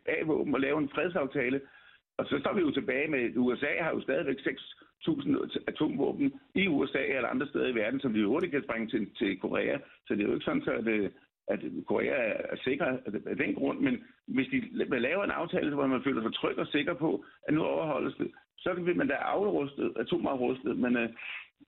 [0.06, 1.60] A-våben og lave en fredsaftale.
[2.18, 4.38] Og så står vi jo tilbage med, at USA har jo stadigvæk
[5.08, 5.36] 1000
[5.66, 9.38] atomvåben i USA eller andre steder i verden, som vi hurtigt kan springe til, til
[9.38, 9.78] Korea.
[10.06, 11.10] Så det er jo ikke sådan, at, øh,
[11.48, 12.14] at Korea
[12.52, 12.86] er sikker
[13.26, 14.58] af den grund, men hvis de
[14.98, 18.30] laver en aftale, hvor man føler sig tryg og sikker på, at nu overholdes det,
[18.58, 21.08] så vil man da afrustet, atomafrustet, men øh,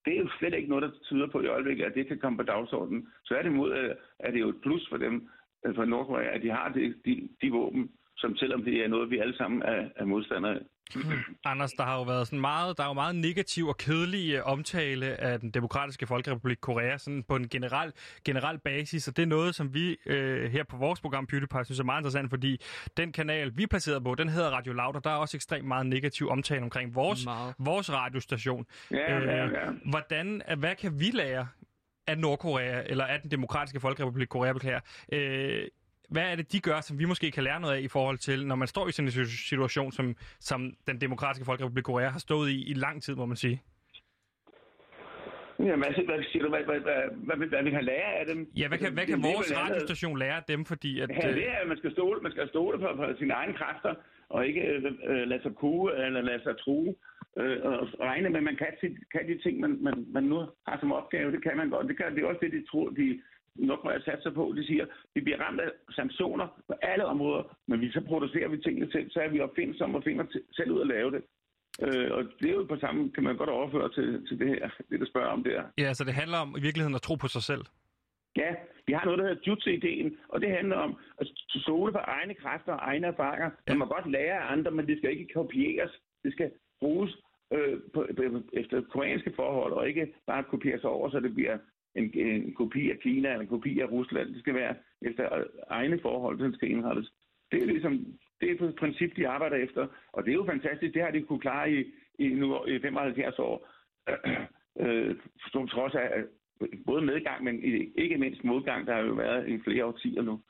[0.04, 2.38] det er jo slet ikke noget, der tyder på i øjeblikket, at det kan komme
[2.38, 3.08] på dagsordenen.
[3.24, 3.72] Så øh, er det imod,
[4.18, 5.28] at det er jo et plus for dem,
[5.66, 9.10] øh, for Nordkorea, at de har de, de, de våben, som selvom det er noget,
[9.10, 10.60] vi alle sammen er, er modstandere af.
[11.44, 14.42] Anders, der har jo været sådan meget, der er jo meget negativ og kedelig øh,
[14.44, 17.92] omtale af den demokratiske folkerepublik Korea, sådan på en generel,
[18.24, 21.80] generel basis, og det er noget, som vi øh, her på vores program PewDiePie synes
[21.80, 22.60] er meget interessant, fordi
[22.96, 25.68] den kanal, vi er placeret på, den hedder Radio Loud, og der er også ekstremt
[25.68, 27.26] meget negativ omtale omkring vores,
[27.58, 28.66] vores radiostation.
[28.90, 29.70] Ja, øh, ja, ja.
[29.90, 31.46] Hvordan, hvad kan vi lære
[32.06, 34.80] af Nordkorea, eller af den demokratiske folkerepublik Korea, beklager,
[35.12, 35.68] øh,
[36.08, 38.46] hvad er det, de gør, som vi måske kan lære noget af i forhold til,
[38.46, 42.50] når man står i sådan en situation, som, som den demokratiske folkerepublik Korea har stået
[42.50, 43.62] i i lang tid, må man sige?
[45.58, 48.38] Jamen, altså, hvad siger du, hvad, hvad, hvad, hvad, hvad vi kan lære af dem?
[48.56, 51.10] Ja, hvad kan, hvad kan vores radiostation lære af dem, fordi at...
[51.10, 53.94] Ja, det er, at man skal stole, man skal stole på, på sine egne kræfter,
[54.28, 56.94] og ikke øh, lade sig kue eller lade sig true,
[57.40, 58.70] øh, og regne med, at man kan,
[59.12, 60.36] kan de ting, man, man, man nu
[60.68, 61.32] har som opgave.
[61.32, 61.88] Det kan man godt.
[61.88, 63.20] Det, kan, det er også det, de tror, de,
[63.56, 67.56] nok må jeg satse på, de siger, vi bliver ramt af sanktioner på alle områder,
[67.68, 70.80] men vi så producerer vi tingene selv, så er vi opfindsomme og finder selv ud
[70.80, 71.22] at lave det.
[71.82, 74.70] Øh, og det er jo på samme, kan man godt overføre til, til det her,
[74.90, 75.62] det der spørger om der.
[75.78, 77.64] Ja, så det handler om i virkeligheden at tro på sig selv.
[78.36, 78.50] Ja,
[78.86, 82.72] vi har noget, der hedder jutsu-ideen, og det handler om at stole på egne kræfter
[82.72, 83.50] og egne erfaringer.
[83.68, 83.72] Ja.
[83.72, 86.00] Man må godt lære af andre, men det skal ikke kopieres.
[86.24, 87.16] Det skal bruges
[87.52, 91.58] øh, på, på, efter koreanske forhold, og ikke bare kopieres over, så det bliver
[91.94, 94.28] en, en kopi af Kina eller en kopi af Rusland.
[94.28, 97.12] Det skal være efter egne forhold, den skal indrettes.
[97.52, 98.06] Det er ligesom
[98.40, 100.94] det er et princip, de arbejder efter, og det er jo fantastisk.
[100.94, 101.84] Det har de kunne klare i,
[102.18, 103.68] i, nu, i 75 år.
[104.80, 105.16] Øh,
[105.52, 106.24] trods af
[106.86, 107.64] både medgang, men
[107.98, 110.40] ikke mindst modgang, der har jo været i flere årtier nu.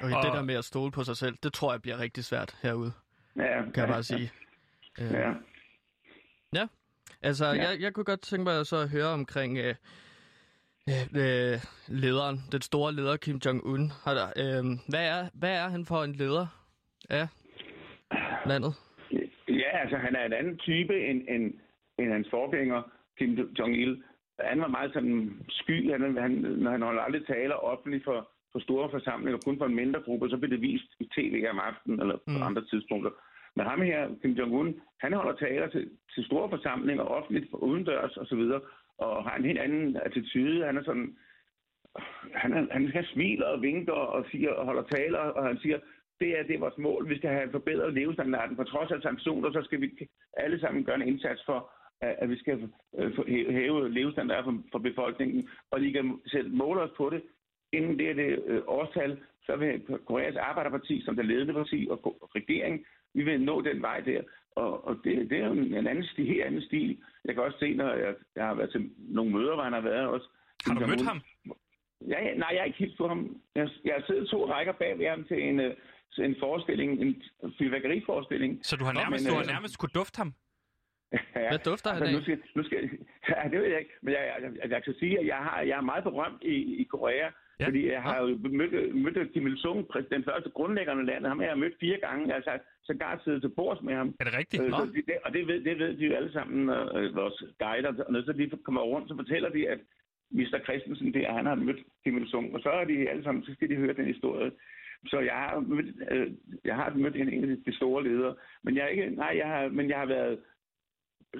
[0.00, 0.22] Okay, og...
[0.22, 2.92] det der med at stole på sig selv, det tror jeg bliver rigtig svært herude.
[3.36, 4.30] Ja, kan jeg bare sige.
[4.98, 5.04] Ja.
[5.04, 5.36] Øh,
[6.54, 6.66] ja.
[7.22, 7.52] Altså, ja.
[7.52, 9.74] Jeg, jeg kunne godt tænke mig så at høre omkring øh,
[11.22, 11.56] øh,
[11.88, 13.82] lederen, den store leder Kim Jong-un.
[14.42, 16.46] Øh, hvad, er, hvad er han for en leder
[17.10, 17.26] af
[18.46, 18.72] landet?
[19.48, 21.54] Ja, altså han er en anden type end, end,
[21.98, 22.82] end hans forgænger,
[23.18, 24.02] Kim Jong-il.
[24.40, 28.58] Han var meget sådan sky, han, han, når han holder aldrig taler offentligt for, for
[28.58, 32.00] store forsamlinger, kun for en mindre gruppe, så bliver det vist i tv om aftenen
[32.00, 32.42] eller på mm.
[32.42, 33.10] andre tidspunkter.
[33.56, 38.16] Men ham her, Kim Jong-un, han holder taler til, til store forsamlinger offentligt, for udendørs
[38.16, 38.42] osv.,
[38.98, 40.64] og har en helt anden attitude.
[40.64, 41.16] Han er sådan,
[42.34, 45.78] han, er, han han smiler og vinker og, siger, og holder taler, og han siger,
[46.20, 47.08] det er, det er vores mål.
[47.08, 48.56] Vi skal have forbedret levestandarden.
[48.56, 52.38] På trods af sanktioner, så skal vi alle sammen gøre en indsats for, at vi
[52.38, 57.22] skal øh, hæve levestandarden for, for befolkningen, og de kan selv måle os på det.
[57.72, 62.30] Inden det er det øh, årstal, så vil Koreas Arbejderparti, som det ledende parti og
[62.34, 64.22] regering, vi vil nå den vej der.
[64.62, 66.98] Og, og det, det er jo en, en anden stil, helt anden stil.
[67.24, 69.80] Jeg kan også se, når jeg, jeg har været til nogle møder, hvor han har
[69.80, 70.28] været også.
[70.66, 71.20] Har du mødt ham?
[72.12, 73.40] Ja, ja, nej, jeg har ikke hilst på ham.
[73.54, 75.76] Jeg, jeg har siddet to rækker bag ved ham til en, øh,
[76.18, 77.22] en forestilling, en
[77.58, 78.58] fyrværkeriforestilling.
[78.62, 80.34] Så du har nærmest, men, du har øh, nærmest kunne dufte ham?
[81.36, 82.90] ja, Hvad dufter han altså, nu skal, nu skal,
[83.30, 83.94] ja, det ved jeg ikke.
[84.02, 86.56] Men jeg, jeg, jeg, jeg kan sige, at jeg, har, jeg er meget berømt i,
[86.82, 87.28] i Korea.
[87.60, 87.66] Ja.
[87.66, 91.26] Fordi jeg har jo mødt, mødt Kim Il-sung, den første grundlæggende land.
[91.26, 92.28] Ham har jeg mødt fire gange.
[92.28, 94.14] Jeg har sågar siddet til bords med ham.
[94.20, 94.62] Er det rigtigt?
[94.62, 98.04] Øh, så det, og det ved, det ved de jo alle sammen, øh, vores guider.
[98.04, 99.78] Og når så de kommer rundt, så fortæller de, at
[100.30, 100.58] Mr.
[100.64, 102.54] Christensen der, han har mødt Kim Il-sung.
[102.54, 104.50] Og så er de alle sammen, så skal de høre den historie.
[105.06, 106.32] Så jeg har mødt, øh,
[106.64, 108.34] jeg har mødt en, en af de store ledere.
[108.64, 110.38] Men jeg er ikke, nej, jeg har, men jeg har været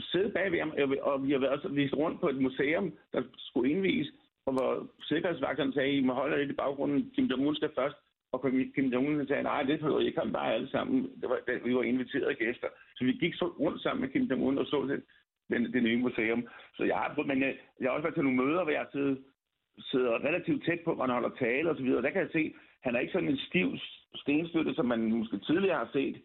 [0.00, 3.22] siddet bag ved ham, og vi har været også vist rundt på et museum, der
[3.38, 4.12] skulle indvise,
[4.46, 7.96] og hvor sikkerhedsvagterne sagde, I må holde lidt i baggrunden, Kim Jong-un skal først,
[8.32, 8.42] og
[8.74, 11.02] Kim Jong-un sagde, nej, det behøver ikke, kom bare alle sammen.
[11.20, 12.68] Det var, vi var inviterede gæster.
[12.96, 15.02] Så vi gik så rundt sammen med Kim Jong-un og så det,
[15.50, 16.48] den, det nye museum.
[16.76, 19.16] Så jeg har, men jeg, jeg har også været til nogle møder, hvor jeg sidder,
[19.78, 22.02] sidder relativt tæt på, hvor han holder tale og så videre.
[22.02, 23.68] Der kan jeg se, han er ikke sådan en stiv
[24.14, 26.16] stenstøtte, som man måske tidligere har set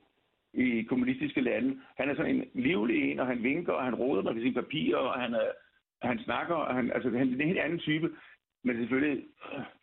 [0.54, 1.82] i kommunistiske lande.
[1.98, 4.98] Han er sådan en livlig en, og han vinker, og han råder med sine papirer,
[4.98, 5.50] og han, er,
[6.02, 8.10] han snakker, og han, altså, han, er en helt anden type.
[8.64, 9.24] Men selvfølgelig,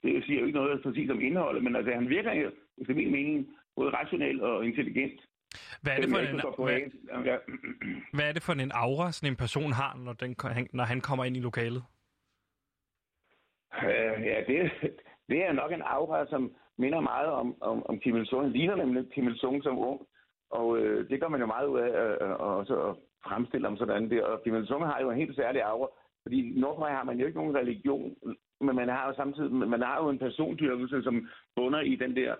[0.03, 3.13] det siger jo ikke noget præcis om indholdet, men altså, han virker jo, efter min
[3.13, 5.21] mening, både rationel og intelligent.
[5.83, 7.39] Hvad er, det for en, hvad,
[8.17, 10.37] hvad er det for en aura, sådan en person har, når, den,
[10.73, 11.83] når han kommer ind i lokalet?
[13.83, 14.71] Uh, ja, det,
[15.29, 18.43] det er nok en aura, som minder meget om, om, om Kim Il-sung.
[18.43, 20.01] Han ligner nemlig Kim Il-sung som ung.
[20.51, 24.11] Og øh, det gør man jo meget ud af øh, også at fremstille om sådan
[24.11, 24.25] der.
[24.25, 25.89] Og Kim Il-sung har jo en helt særlig aura.
[26.23, 28.17] Fordi i Nordkorea har man jo ikke nogen religion,
[28.61, 32.35] men man har jo samtidig man har jo en persondyrkelse, som bunder i den der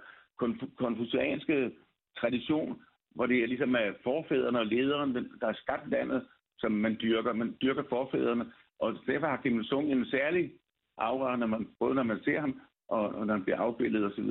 [0.79, 1.73] konfucianske
[2.21, 2.83] tradition,
[3.15, 6.27] hvor det er ligesom er forfædrene og lederen, der er skabt landet,
[6.59, 7.33] som man dyrker.
[7.33, 10.53] Man dyrker forfædrene, og derfor har Kim Il-sung en særlig
[10.99, 14.31] aura, når man, både når man ser ham, og, og når han bliver afbildet osv.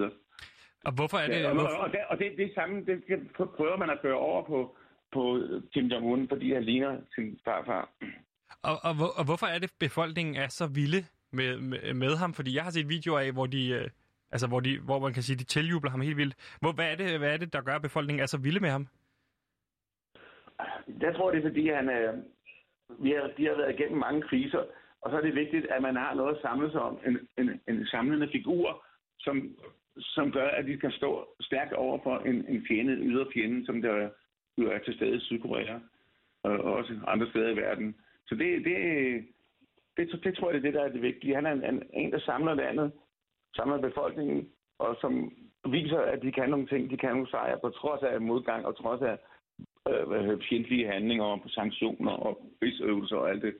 [0.85, 1.39] Og hvorfor er det...
[1.39, 1.83] Ja, og, hvorfor...
[1.83, 3.03] og, det, og det, det samme, det
[3.57, 4.77] prøver man at gøre over på,
[5.11, 5.41] på
[5.73, 7.89] Kim Jong-un, fordi han ligner sin farfar.
[8.63, 12.33] Og, og, og hvorfor er det, befolkningen er så vilde med, med, med ham?
[12.33, 13.69] Fordi jeg har set videoer af, hvor de...
[13.69, 13.89] Øh,
[14.31, 16.57] altså, hvor, de, hvor man kan sige, de tiljubler ham helt vildt.
[16.59, 18.69] Hvor, hvad, er det, hvad er det, der gør, at befolkningen er så vilde med
[18.69, 18.87] ham?
[21.01, 22.13] Jeg tror, det er, fordi han er...
[22.99, 24.63] Vi har, de har været igennem mange kriser,
[25.01, 26.99] og så er det vigtigt, at man har noget at samle sig om.
[27.07, 28.85] En, en, en samlende figur,
[29.19, 29.55] som,
[29.97, 33.65] som gør, at de kan stå stærkt over for en, en fjende, en ydre fjende,
[33.65, 34.09] som der
[34.57, 35.79] jo er til stede i Sydkorea
[36.43, 37.95] og også andre steder i verden.
[38.27, 38.77] Så det, det,
[39.97, 41.35] det, det tror jeg, det er det, der er det vigtige.
[41.35, 42.91] Han er en, en, en der samler landet,
[43.55, 45.33] samler befolkningen, og som
[45.71, 48.77] viser, at de kan nogle ting, de kan nogle sejre, på trods af modgang og
[48.77, 49.17] trods af
[49.89, 53.55] øh, fjendtlige handlinger og sanktioner og rigsøvelser og alt det.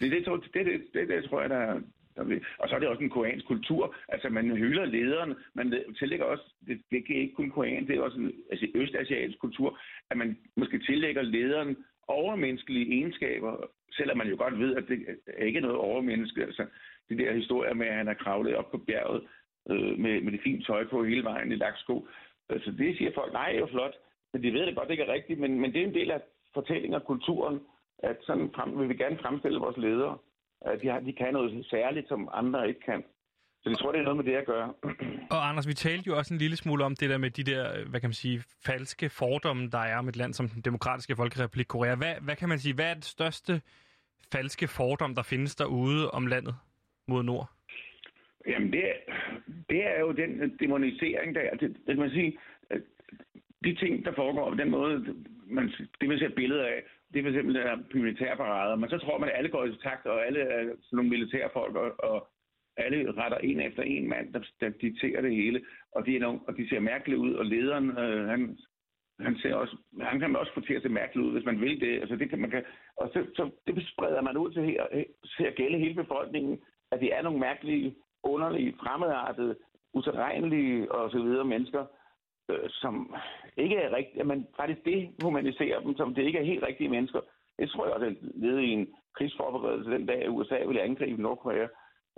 [0.00, 1.80] Det, det, det, det, det, det, det tror jeg, der,
[2.16, 3.94] der Og så er det også en koreansk kultur.
[4.08, 8.02] Altså, man hylder lederen, man tillægger også, det, det er ikke kun korean, det er
[8.02, 9.78] også en altså, østasiatisk kultur,
[10.10, 11.76] at man måske tillægger lederen
[12.08, 16.42] overmenneskelige egenskaber, selvom man jo godt ved, at det er ikke noget overmenneske.
[16.42, 16.66] Altså,
[17.08, 19.22] de der historier med, at han har kravlet op på bjerget
[19.70, 22.08] øh, med, med det fine tøj på hele vejen i laksko.
[22.48, 23.94] Altså, det siger folk, nej, det er jo flot,
[24.32, 26.10] men de ved det godt, det ikke er rigtigt, men, men det er en del
[26.10, 26.20] af
[26.54, 27.60] fortællingen og kulturen,
[27.98, 30.18] at sådan frem, vil vi gerne fremstille vores ledere.
[30.60, 33.04] At de, har, de kan noget særligt, som andre ikke kan.
[33.68, 34.74] Så jeg tror, det er noget med det at gøre.
[35.34, 37.88] Og Anders, vi talte jo også en lille smule om det der med de der,
[37.90, 41.66] hvad kan man sige, falske fordomme, der er om et land som den demokratiske folkerepublik
[41.66, 41.94] Korea.
[41.94, 43.60] Hvad, hvad kan man sige, hvad er det største
[44.32, 46.54] falske fordom, der findes derude om landet?
[47.08, 47.46] mod nord?
[48.46, 48.96] Jamen, det er,
[49.70, 51.54] det er jo den demonisering, der er.
[51.56, 52.38] Det, det kan man sige,
[53.64, 55.14] de ting, der foregår på den måde,
[55.46, 59.18] man, det vil se billeder af, det er for eksempel der militærparader, men så tror
[59.18, 62.28] man, at alle går i takt, og alle er sådan nogle militærfolk, og, og
[62.78, 65.60] alle retter en efter en mand, der, der dikterer det hele,
[65.92, 68.58] og de, er nogle, og de ser mærkeligt ud, og lederen, øh, han,
[69.20, 71.80] han, ser også, han kan også få til at se mærkeligt ud, hvis man vil
[71.80, 72.00] det.
[72.00, 72.64] Altså det kan, man kan,
[72.96, 74.86] og så, så det spreder man ud til, her,
[75.36, 76.60] til at gælde hele befolkningen,
[76.92, 79.56] at det er nogle mærkelige, underlige, fremmedartede,
[79.94, 81.84] utilregnelige og så videre mennesker,
[82.50, 83.14] øh, som
[83.56, 87.20] ikke er rigtige, man faktisk dehumaniserer dem, som det ikke er helt rigtige mennesker.
[87.58, 91.66] Det tror jeg også er led i en krigsforberedelse den dag, USA ville angribe Nordkorea.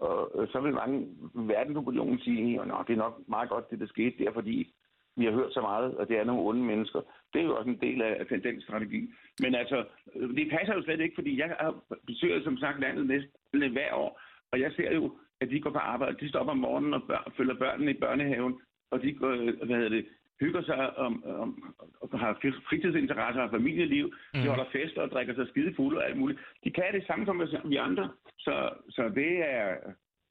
[0.07, 3.87] Og øh, så vil mange verdensopinionen sige, at det er nok meget godt, det der
[3.87, 4.75] skete der, fordi
[5.17, 7.01] vi har hørt så meget, og det er nogle onde mennesker.
[7.33, 9.01] Det er jo også en del af, af den strategi.
[9.41, 9.85] Men altså,
[10.17, 11.75] øh, det passer jo slet ikke, fordi jeg har
[12.07, 14.21] besøgt, som sagt, landet næsten hver år,
[14.53, 16.17] og jeg ser jo, at de går på arbejde.
[16.21, 18.61] De stopper om morgenen og bør, følger børnene i børnehaven,
[18.91, 20.07] og de går, hvad hedder det,
[20.41, 22.33] hygger sig om, om, og har
[22.69, 24.07] fritidsinteresser og familieliv.
[24.35, 24.41] Mm.
[24.41, 26.41] De holder fester og drikker sig skide fulde og alt muligt.
[26.65, 28.11] De kan det samme som vi andre.
[28.39, 29.77] Så, så det er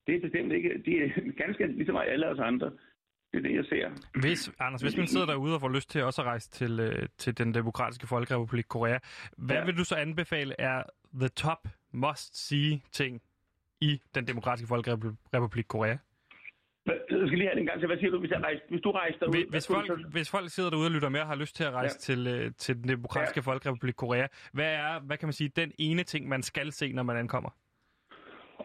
[0.10, 0.82] det er bestemt ikke...
[0.86, 1.10] De er
[1.44, 2.72] ganske ligesom alle os andre.
[3.32, 3.90] Det er det, jeg ser.
[4.22, 7.08] Hvis, Anders, hvis man sidder derude og får lyst til også at rejse til, øh,
[7.18, 8.98] til den demokratiske folkerepublik Korea,
[9.38, 9.66] hvad ja.
[9.66, 13.22] vil du så anbefale er the top must-see ting
[13.82, 15.98] i den demokratiske folkerepublik Korea?
[16.90, 17.88] Jeg skal lige have den gang til.
[17.88, 19.46] Hvad siger du, hvis, jeg rejser, hvis du rejser derude?
[19.50, 19.96] Hvis, folk, så...
[20.12, 22.06] hvis folk sidder derude og lytter med og har lyst til at rejse ja.
[22.08, 23.52] til, uh, til den demokratiske ja.
[23.52, 27.04] folkerepublik Korea, hvad er, hvad kan man sige, den ene ting, man skal se, når
[27.04, 27.50] man ankommer?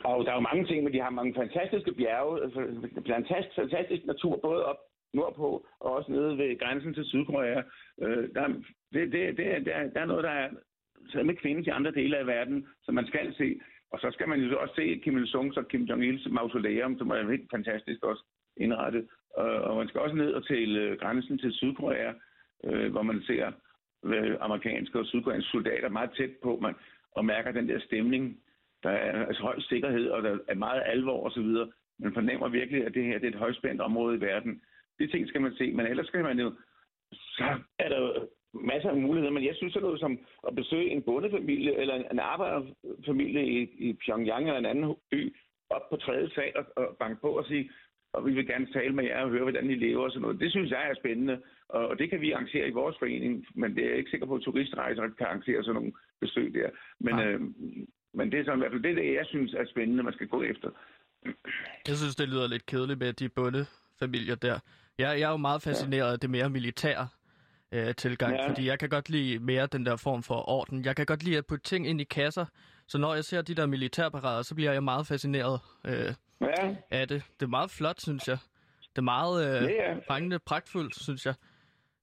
[0.04, 2.60] Og der er jo mange ting, men de har mange fantastiske bjerge, altså,
[3.06, 4.76] fantastisk, fantastisk natur, både op
[5.14, 7.62] nordpå og også nede ved grænsen til Sydkorea.
[8.02, 8.48] Øh, der,
[8.92, 10.48] det, det, det, der, der er noget, der er,
[11.30, 13.60] ikke findes i andre dele af verden, som man skal se.
[13.94, 17.30] Og så skal man jo også se Kim Il-sungs og Kim Jong-ils mausoleum, som er
[17.30, 18.24] helt fantastisk også
[18.56, 19.08] indrettet.
[19.38, 22.12] Øh, og man skal også ned og til øh, grænsen til Sydkorea,
[22.64, 23.52] øh, hvor man ser
[24.40, 26.74] amerikanske og sydkoreanske soldater meget tæt på, man,
[27.12, 28.40] og mærker den der stemning.
[28.82, 31.50] Der er altså høj sikkerhed, og der er meget alvor osv.
[31.98, 34.62] Man fornemmer virkelig, at det her det er et højspændt område i verden.
[34.98, 36.52] De ting skal man se, men ellers skal man jo...
[37.12, 41.02] Så er der masser af muligheder, men jeg synes sådan noget som at besøge en
[41.02, 45.36] bondefamilie eller en arbejderfamilie i, i Pyongyang eller en anden by
[45.70, 47.70] op på tredje sal og, og banke på og sige,
[48.12, 50.40] og vi vil gerne tale med jer og høre, hvordan I lever og sådan noget.
[50.40, 53.74] Det synes jeg er spændende, og, og det kan vi arrangere i vores forening, men
[53.74, 56.70] det er jeg ikke sikker på, at turistrejser kan arrangere sådan nogle besøg der.
[57.00, 57.40] Men, øh,
[58.14, 60.28] men det er sådan i hvert fald det, det, jeg synes er spændende, man skal
[60.28, 60.70] gå efter.
[61.88, 64.58] Jeg synes, det lyder lidt kedeligt med de bondefamilier der.
[64.98, 67.08] Jeg, jeg er jo meget fascineret af det mere militære
[67.74, 68.48] øh, tilgang, ja.
[68.48, 70.84] fordi jeg kan godt lide mere den der form for orden.
[70.84, 72.46] Jeg kan godt lide at putte ting ind i kasser,
[72.86, 76.74] så når jeg ser de der militærparader, så bliver jeg meget fascineret øh, ja.
[76.90, 77.22] af det.
[77.40, 78.38] Det er meget flot, synes jeg.
[78.80, 79.70] Det er meget øh,
[80.30, 81.34] ja, pragtfuldt, synes jeg.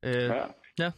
[0.03, 0.43] Øh, ja.
[0.79, 0.91] ja.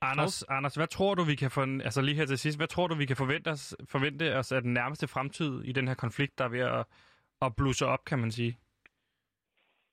[0.00, 2.86] Anders, Anders, hvad tror du, vi kan få, altså lige her til sidst, hvad tror
[2.86, 6.38] du, vi kan forvente os, forvente os af den nærmeste fremtid i den her konflikt,
[6.38, 6.84] der er ved at,
[7.42, 8.58] at blusse op, kan man sige?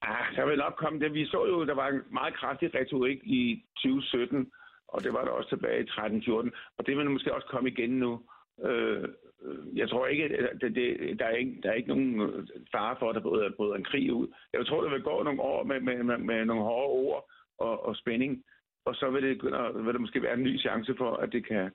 [0.02, 1.14] Ah, der vil nok komme det.
[1.14, 4.52] Vi så jo, der var en meget kraftig retorik i 2017,
[4.88, 7.90] og det var der også tilbage i 13-14, og det vil måske også komme igen
[7.90, 8.22] nu.
[8.64, 9.04] Øh,
[9.42, 12.46] øh, jeg tror ikke, at det, det, der, er ikke, der er ikke nogen øh,
[12.72, 14.28] fare for, at der bryder, bryder en krig ud.
[14.52, 17.86] Jeg tror, der vil gå nogle år med, med, med, med nogle hårde ord og,
[17.86, 18.44] og spænding,
[18.84, 19.44] og så vil, det,
[19.84, 21.70] vil der måske være en ny chance for, at det kan,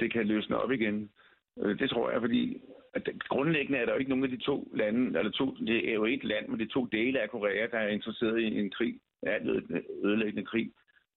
[0.00, 1.10] det kan løsne op igen.
[1.58, 2.62] Øh, det tror jeg, fordi
[2.94, 5.94] at grundlæggende er der jo ikke nogen af de to lande, eller to, det er
[5.94, 8.70] jo et land, men det er to dele af Korea, der er interesseret i en
[8.70, 10.72] krig, en ødelæggende krig.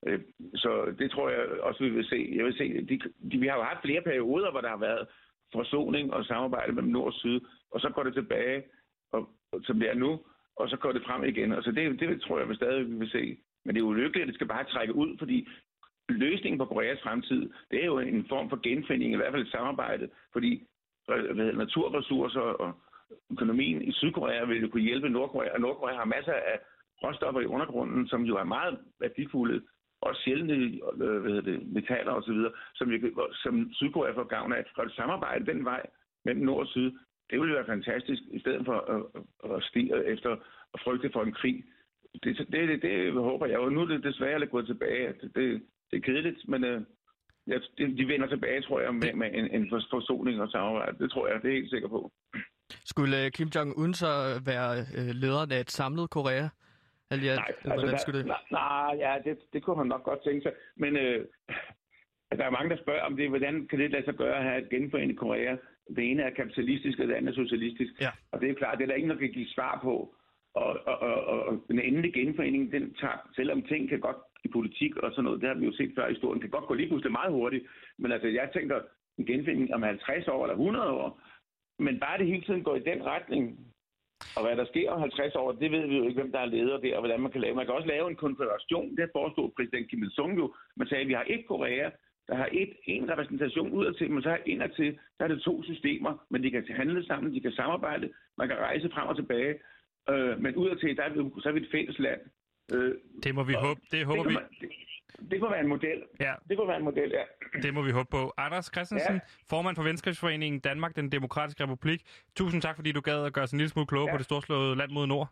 [0.08, 0.20] Øh,
[0.56, 2.34] så det tror jeg også, vi vil se.
[2.36, 3.00] Jeg vil se, de,
[3.32, 5.08] de, vi har jo haft flere perioder, hvor der har været
[5.54, 7.40] forsoning og samarbejde mellem nord og syd,
[7.72, 8.64] og så går det tilbage,
[9.12, 9.30] og,
[9.64, 10.20] som det er nu,
[10.56, 11.64] og så går det frem igen.
[11.64, 13.38] Så det, det tror jeg, vi stadig vi vil se.
[13.66, 15.48] Men det er ulykkeligt, at det skal bare trække ud, fordi
[16.10, 19.52] løsningen på Koreas fremtid, det er jo en form for genfinding, i hvert fald et
[19.52, 20.68] samarbejde, fordi
[21.16, 22.74] Øh, naturressourcer og
[23.32, 26.60] økonomien i Sydkorea vil jo kunne hjælpe Nordkorea, og Nordkorea har masser af
[27.04, 29.62] råstoffer i undergrunden, som jo er meget værdifulde,
[30.02, 30.54] og sjældne
[31.04, 32.38] øh, hvad det, metaller osv.,
[32.76, 32.92] som,
[33.34, 34.64] som Sydkorea får gavn af.
[34.76, 35.86] Og et samarbejde den vej
[36.26, 36.92] mellem nord og syd,
[37.30, 39.02] det ville være fantastisk, i stedet for at,
[39.52, 40.32] at stige efter
[40.74, 41.64] at frygte for en krig.
[42.24, 43.70] Det, det, det, det håber jeg jo.
[43.70, 45.14] Nu er det desværre gået tilbage.
[45.22, 46.82] Det, det, det er kedeligt, men øh,
[47.48, 50.98] Ja, de vender tilbage, tror jeg, med, med en, en forsoning og samarbejde.
[50.98, 52.12] Det tror jeg, det er helt sikker på.
[52.86, 54.12] Skulle øh, Kim Jong-un så
[54.46, 56.48] være øh, lederen af et samlet Korea?
[57.12, 58.28] Eller, nej, altså, der, skulle det?
[58.28, 60.54] Nej, nej, ja, det, det kunne han nok godt tænke sig.
[60.76, 61.26] Men øh,
[62.38, 64.62] der er mange, der spørger, om det, hvordan kan det lade sig gøre at have
[64.62, 65.56] et genforenet Korea.
[65.96, 67.94] det ene er kapitalistisk, og det andet er socialistisk.
[68.02, 68.12] Ja.
[68.32, 70.16] Og det er klart, det er der ingen, der kan give svar på.
[70.54, 74.96] Og, og, og, og den endelige genforening, den tager, selvom ting kan godt i politik
[74.96, 76.74] og sådan noget, det har vi jo set før i historien, Det kan godt gå
[76.74, 77.66] lige pludselig meget hurtigt.
[77.98, 78.82] Men altså, jeg tænker
[79.18, 81.22] en genforening om 50 år eller 100 år,
[81.80, 83.44] men bare det hele tiden går i den retning,
[84.36, 86.46] og hvad der sker om 50 år, det ved vi jo ikke, hvem der er
[86.46, 87.56] leder der, og hvordan man kan lave.
[87.56, 88.96] Man kan også lave en konfederation.
[88.98, 90.54] Det forestod præsident Kim Il-sung jo.
[90.76, 91.90] Man sagde, at vi har et Korea,
[92.28, 96.26] der har et, en repræsentation udadtil, men så har indadtil, der er det to systemer,
[96.30, 99.56] men de kan handle sammen, de kan samarbejde, man kan rejse frem og tilbage.
[100.10, 102.22] Øh, men udadtil, der er vi, så er vi et fælles land.
[102.72, 103.82] Øh, Det må vi og håbe.
[103.92, 104.68] Det håber det, vi.
[104.68, 106.04] det, det kunne være en model.
[106.20, 107.24] Ja, Det kunne være en model, ja.
[107.62, 108.34] det må vi håbe på.
[108.38, 109.20] Anders Christensen, Ja.
[109.50, 112.02] formand for Venskabsforeningen Danmark, den demokratiske republik.
[112.36, 114.14] Tusind tak, fordi du gad at gøre os en lille smule klogere Ja.
[114.14, 115.28] på det storslåede land mod nord.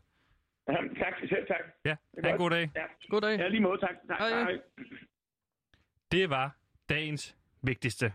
[0.70, 1.60] Jamen, Tak, selv tak.
[1.86, 2.72] Ja, ha' en god dag.
[2.76, 3.40] Ja, God dag.
[3.40, 3.96] ja lige måde, tak.
[4.08, 4.30] tak Hej.
[4.30, 4.58] hej.
[6.12, 6.56] Det var
[6.90, 8.14] dagens vigtigste.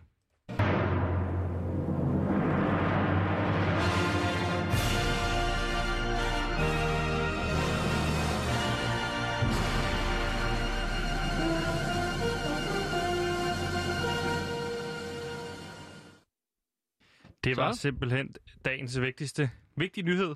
[17.45, 17.81] Det var Så?
[17.81, 18.35] simpelthen
[18.65, 19.51] dagens vigtigste.
[19.77, 20.35] Vigtig nyhed.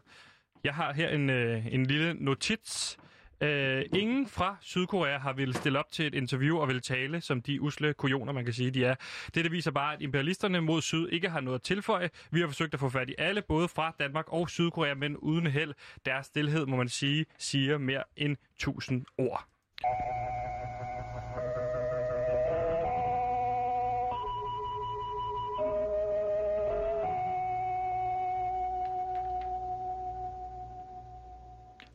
[0.65, 2.99] Jeg har her en, øh, en lille notits.
[3.41, 7.43] Øh, ingen fra Sydkorea har ville stille op til et interview og vil tale som
[7.43, 8.95] de usle kujoner, man kan sige, de er.
[9.35, 12.11] Det, det viser bare, at imperialisterne mod syd ikke har noget at tilføje.
[12.31, 15.47] Vi har forsøgt at få fat i alle, både fra Danmark og Sydkorea, men uden
[15.47, 15.75] held.
[16.07, 19.45] Deres stillhed, må man sige, siger mere end 1000 ord.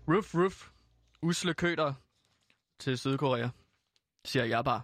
[0.08, 0.70] Ruff, ruff.
[1.22, 1.94] Usle køder
[2.80, 3.50] til Sydkorea,
[4.26, 4.82] siger jeg bare.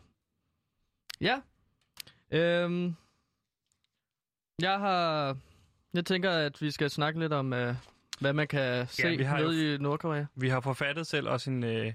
[1.22, 1.42] Ja.
[2.32, 2.96] Øhm,
[4.62, 5.38] jeg har...
[5.94, 7.76] Jeg tænker, at vi skal snakke lidt om, øh,
[8.20, 10.26] hvad man kan se vi har jo nede i Nordkorea.
[10.36, 11.94] Vi har forfattet selv også en, øh,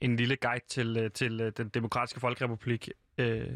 [0.00, 3.50] en lille guide til, øh, til øh, den demokratiske folkerepublik øh,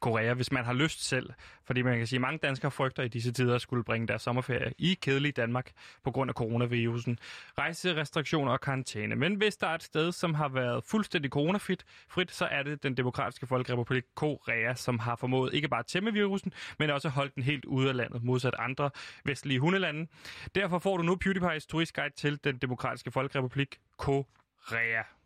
[0.00, 1.30] Korea, hvis man har lyst selv.
[1.64, 4.22] Fordi man kan sige, at mange danskere frygter i disse tider at skulle bringe deres
[4.22, 5.70] sommerferie i kedelig Danmark
[6.04, 7.18] på grund af coronavirusen.
[7.58, 9.16] Rejserestriktioner og karantæne.
[9.16, 12.82] Men hvis der er et sted, som har været fuldstændig coronafrit, frit, så er det
[12.82, 17.34] den demokratiske folkerepublik Korea, som har formået ikke bare at tæmme virusen, men også holdt
[17.34, 18.90] den helt ude af landet, modsat andre
[19.24, 20.06] vestlige hundelande.
[20.54, 25.19] Derfor får du nu PewDiePie's turistguide til den demokratiske folkerepublik Korea.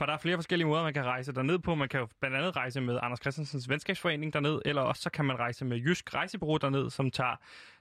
[0.00, 1.74] For der er flere forskellige måder, man kan rejse derned på.
[1.74, 5.24] Man kan jo blandt andet rejse med Anders Christensens Venskabsforening derned, eller også så kan
[5.24, 7.36] man rejse med Jysk Rejsebureau derned, som tager,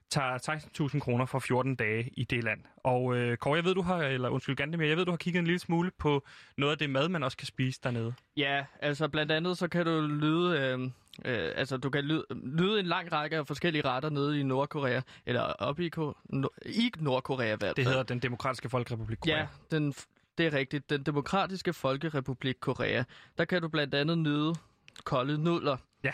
[0.09, 2.59] tager 16.000 kroner for 14 dage i det land.
[2.83, 5.39] Og øh, Kåre, jeg ved, du har, eller undskyld, Gandemir, jeg ved, du har kigget
[5.39, 6.25] en lille smule på
[6.57, 8.13] noget af det mad, man også kan spise dernede.
[8.37, 10.79] Ja, altså blandt andet så kan du lyde, øh,
[11.25, 15.01] øh, altså du kan lyde, lyde en lang række af forskellige retter nede i Nordkorea,
[15.25, 17.87] eller oppe i, Ko- no, i Nordkorea i hvert Det fald.
[17.87, 19.37] hedder den demokratiske folkerepublik Korea.
[19.37, 19.93] Ja, den,
[20.39, 20.89] det er rigtigt.
[20.89, 23.03] Den demokratiske folkerepublik Korea.
[23.37, 24.55] Der kan du blandt andet nyde
[25.03, 25.77] kolde nudler.
[26.03, 26.11] Ja.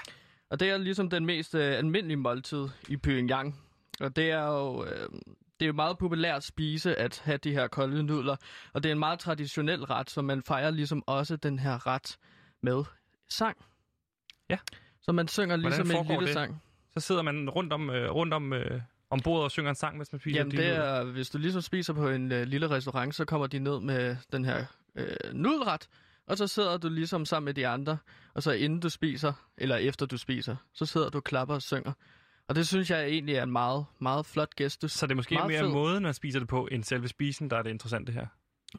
[0.49, 3.59] Og det er ligesom den mest øh, almindelige måltid i Pyongyang.
[3.99, 4.85] Og det er jo...
[4.85, 5.09] Øh,
[5.59, 8.35] det er jo meget populært at spise at have de her kolde nudler,
[8.73, 12.17] og det er en meget traditionel ret, så man fejrer ligesom også den her ret
[12.61, 12.83] med
[13.29, 13.57] sang.
[14.49, 14.57] Ja.
[15.01, 16.33] Så man synger ligesom en lille det?
[16.33, 16.61] sang.
[16.97, 18.81] Så sidder man rundt om, øh, rundt om, øh,
[19.15, 21.37] om bordet og synger en sang, mens man spiser Jamen de det er, hvis du
[21.37, 25.33] ligesom spiser på en øh, lille restaurant, så kommer de ned med den her øh,
[25.33, 25.87] nudelret,
[26.27, 27.97] og så sidder du ligesom sammen med de andre,
[28.33, 31.61] og så inden du spiser, eller efter du spiser, så sidder du og klapper og
[31.61, 31.93] synger.
[32.47, 34.91] Og det synes jeg egentlig er en meget, meget flot gestus.
[34.91, 35.69] Så det er måske Meget mere fed.
[35.69, 38.27] måden, man spiser det på, end selve spisen, der er det interessante her.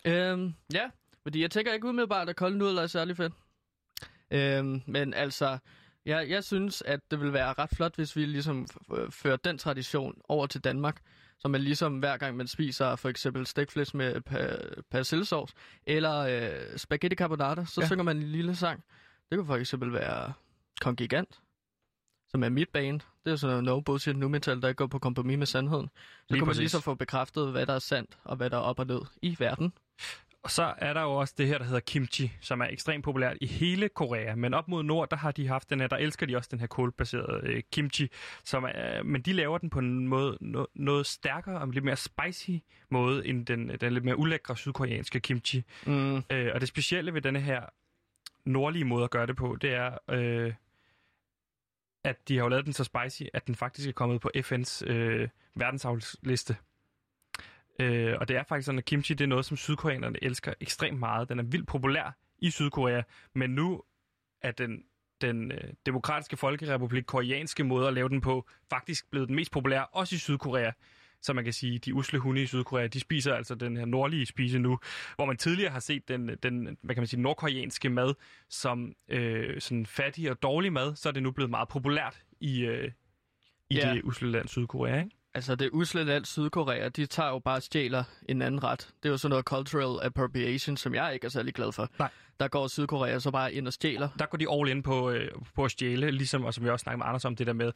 [0.05, 0.91] Øhm, ja,
[1.23, 3.33] fordi jeg tænker ikke umiddelbart, at kolde nudler er særlig fedt.
[4.31, 5.59] Øhm, men altså,
[6.07, 9.59] jeg, jeg synes, at det vil være ret flot, hvis vi ligesom f- fører den
[9.59, 11.01] tradition over til Danmark.
[11.39, 15.55] Så man ligesom hver gang man spiser for eksempel stegflæs med pa- persillesauce,
[15.87, 17.85] eller øh, spaghetti carbonara, så Ja.
[17.85, 17.89] ja.
[17.89, 18.85] synger man en lille sang.
[19.31, 20.33] Det kunne for eksempel være
[20.81, 21.41] Kongigant,
[22.29, 23.01] som er mit band.
[23.25, 25.91] Det er sådan noget no bullshit nu metal, der ikke går på kompromis med sandheden.
[25.95, 26.61] Så Lige man præcis.
[26.61, 29.37] ligesom få bekræftet, hvad der er sandt, og hvad der er op og ned i
[29.39, 29.73] verden.
[30.47, 33.37] Og så er der jo også det her, der hedder kimchi, som er ekstremt populært
[33.41, 34.35] i hele Korea.
[34.35, 36.61] Men op mod nord, der har de haft den her, der elsker de også den
[36.61, 38.11] her kålbaserede øh, kimchi.
[38.45, 41.97] Som er, men de laver den på en måde, no, noget stærkere og lidt mere
[41.97, 42.51] spicy
[42.91, 45.63] måde, end den, den lidt mere ulækre sydkoreanske kimchi.
[45.87, 46.17] Mm.
[46.17, 47.63] Øh, og det specielle ved denne her
[48.45, 50.53] nordlige måde at gøre det på, det er, øh,
[52.05, 54.87] at de har jo lavet den så spicy, at den faktisk er kommet på FN's
[54.87, 56.57] øh, verdensavlsliste.
[57.79, 60.99] Øh, og det er faktisk sådan, at kimchi det er noget, som sydkoreanerne elsker ekstremt
[60.99, 61.29] meget.
[61.29, 63.03] Den er vildt populær i Sydkorea,
[63.35, 63.83] men nu
[64.43, 64.85] er den,
[65.21, 69.87] den øh, demokratiske folkerepublik koreanske måde at lave den på faktisk blevet den mest populære,
[69.87, 70.71] også i Sydkorea.
[71.23, 74.27] Så man kan sige, de usle hunde i Sydkorea, de spiser altså den her nordlige
[74.27, 74.79] spise nu,
[75.17, 78.15] hvor man tidligere har set den, den hvad kan man sige, nordkoreanske mad
[78.49, 82.65] som øh, sådan fattig og dårlig mad, så er det nu blevet meget populært i,
[82.65, 82.91] øh,
[83.71, 83.95] i Ja.
[83.95, 85.16] det usle land Sydkorea, ikke?
[85.37, 88.89] Altså, det usle land Sydkorea, de tager jo bare og stjæler en anden ret.
[89.03, 91.89] Det er jo sådan noget cultural appropriation, som jeg ikke er særlig glad for.
[91.99, 92.11] Nej.
[92.41, 94.09] Der går Sydkorea så bare ind og stjæler.
[94.19, 96.83] Der går de all in på, øh, på at stjæle, ligesom, og som vi også
[96.83, 97.73] snakkede med Anders om, det der med,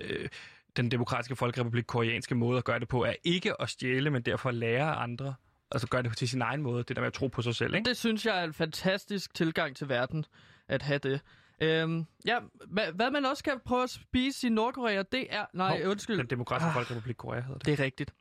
[0.00, 0.28] øh,
[0.76, 4.48] den demokratiske folkerepublik koreanske måde at gøre det på, er ikke at stjæle, men derfor
[4.48, 5.34] at lære andre.
[5.72, 7.74] Altså gøre det til sin egen måde, det der med at tro på sig selv,
[7.74, 7.88] ikke?
[7.88, 10.24] Det synes jeg er en fantastisk tilgang til verden,
[10.68, 11.20] at have det.
[11.64, 12.38] Øhm, ja,
[12.68, 15.46] hvad, hvad man også kan prøve at spise i Nordkorea, det er...
[15.52, 16.18] Nej, Hov, undskyld.
[16.18, 16.74] Den demokratiske Ah.
[16.74, 17.66] folkerepublik Korea hedder det.
[17.66, 18.14] Det er rigtigt.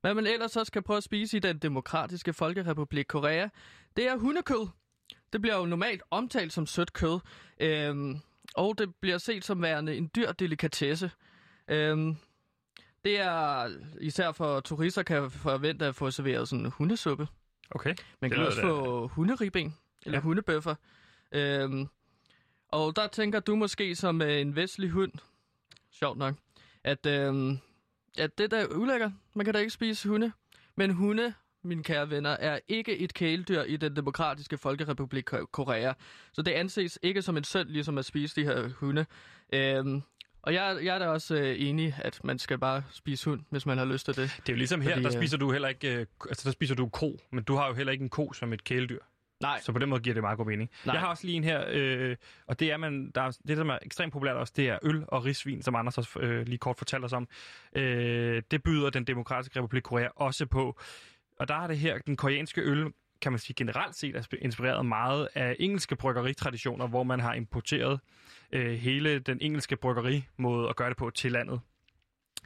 [0.00, 3.48] Hvad man ellers også kan prøve at spise i den demokratiske folkerepublik Korea,
[3.96, 4.68] det er hundekød.
[5.32, 7.20] Det bliver jo normalt omtalt som sødt kød,
[7.60, 8.18] øhm,
[8.54, 11.10] og det bliver set som værende en dyr delikatesse.
[11.68, 12.16] Øhm,
[13.04, 13.68] det er
[14.00, 17.28] især for turister kan forvente at få serveret sådan en hundesuppe.
[17.70, 17.94] Okay.
[18.20, 19.76] Man kan også få hunderibben,
[20.06, 20.22] eller ja.
[20.22, 20.74] hundebøffer.
[21.32, 21.88] Øhm,
[22.68, 25.12] og der tænker du måske som øh, en vestlig hund,
[25.92, 26.34] sjovt nok,
[26.84, 27.58] at, øhm,
[28.18, 29.12] at det der er ulækkert.
[29.34, 30.32] Man kan da ikke spise hunde.
[30.76, 35.92] Men hunde, mine kære venner, er ikke et kæledyr i den demokratiske folkerepublik Ko- Korea.
[36.32, 39.06] Så det anses ikke som en synd, ligesom at spise de her hunde.
[39.52, 40.02] Øhm,
[40.42, 43.66] og jeg, jeg er da også øh, enig, at man skal bare spise hund, hvis
[43.66, 44.34] man har lyst til det.
[44.36, 46.52] Det er jo ligesom her, Fordi, der øh, spiser du heller ikke, øh, altså der
[46.52, 49.00] spiser du ko, men du har jo heller ikke en ko som et kæledyr.
[49.40, 49.60] Nej.
[49.60, 50.70] Så på den måde giver det meget god mening.
[50.84, 50.92] Nej.
[50.92, 52.16] Jeg har også lige en her, øh,
[52.46, 55.04] og det er, man, der er, det, som er ekstremt populært også, det er øl
[55.08, 57.28] og risvin, som Anders også øh, lige kort fortalte os om.
[57.76, 60.80] Øh, det byder den demokratiske republik Korea også på.
[61.40, 64.38] Og der er det her, den koreanske øl, kan man sige generelt set, er sp-
[64.44, 68.00] inspireret meget af engelske bryggeritraditioner, hvor man har importeret
[68.52, 71.60] øh, hele den engelske bryggerimåde at gøre det på til landet.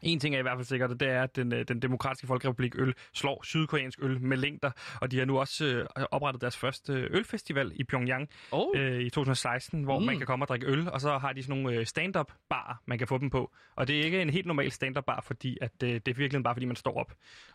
[0.03, 2.27] En ting er i hvert fald sikkert, og det er, at den, øh, den demokratiske
[2.27, 6.57] folkerepublik øl slår sydkoreansk øl med længder, og de har nu også øh, oprettet deres
[6.57, 8.67] første øh, ølfestival i Pyongyang Oh.
[8.75, 10.05] øh, i 2016, hvor mm.
[10.07, 12.83] Man kan komme og drikke øl, og så har de sådan nogle øh, stand-up bar,
[12.87, 13.51] man kan få dem på.
[13.77, 16.43] Og det er ikke en helt normal stand-up bar, fordi at, øh, det er virkelig
[16.45, 17.13] bare, fordi man står op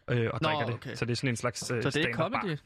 [0.09, 0.73] øh, og Nå, drikker det.
[0.73, 0.95] okay.
[0.95, 2.41] Så det er sådan en slags øh, Så det er stand-up bar.
[2.41, 2.57] comedy?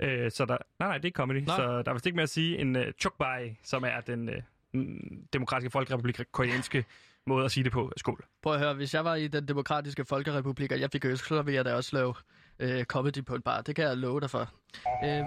[0.00, 1.40] Øh, så der, nej, nej, det er ikke comedy.
[1.40, 1.52] Nå.
[1.56, 4.42] Så der er vist ikke mere at sige en øh, chukbai, som er den øh,
[5.32, 6.84] demokratiske folkerepublik koreanske
[7.26, 7.92] måde at sige det på.
[7.96, 8.24] Skål.
[8.42, 11.42] Prøv at høre, hvis jeg var i den demokratiske folkerepublik, og jeg fik øsk, så
[11.42, 12.14] ville jeg da også lave
[12.58, 13.60] øh, comedy på en bar.
[13.60, 14.48] Det kan jeg love dig for.
[15.04, 15.24] Øh,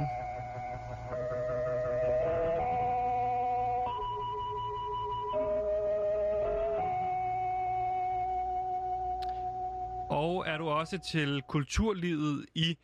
[10.09, 12.77] Og er du også til kulturlivet i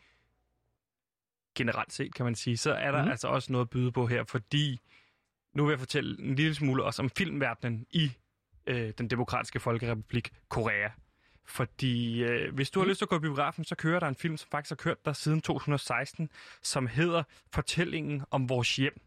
[1.56, 3.12] generelt set, kan man sige, så er der mm.
[3.12, 4.80] Altså også noget at byde på her, fordi
[5.56, 8.12] nu vil jeg fortælle en lille smule også om filmverdenen i
[8.68, 10.90] øh, den demokratiske folkerepublik Korea.
[11.46, 12.90] Fordi øh, hvis du har Mhm.
[12.90, 15.06] lyst til at gå i biografen, så kører der en film, som faktisk har kørt
[15.06, 16.30] der siden 2016,
[16.62, 19.02] som hedder Fortællingen om vores hjem.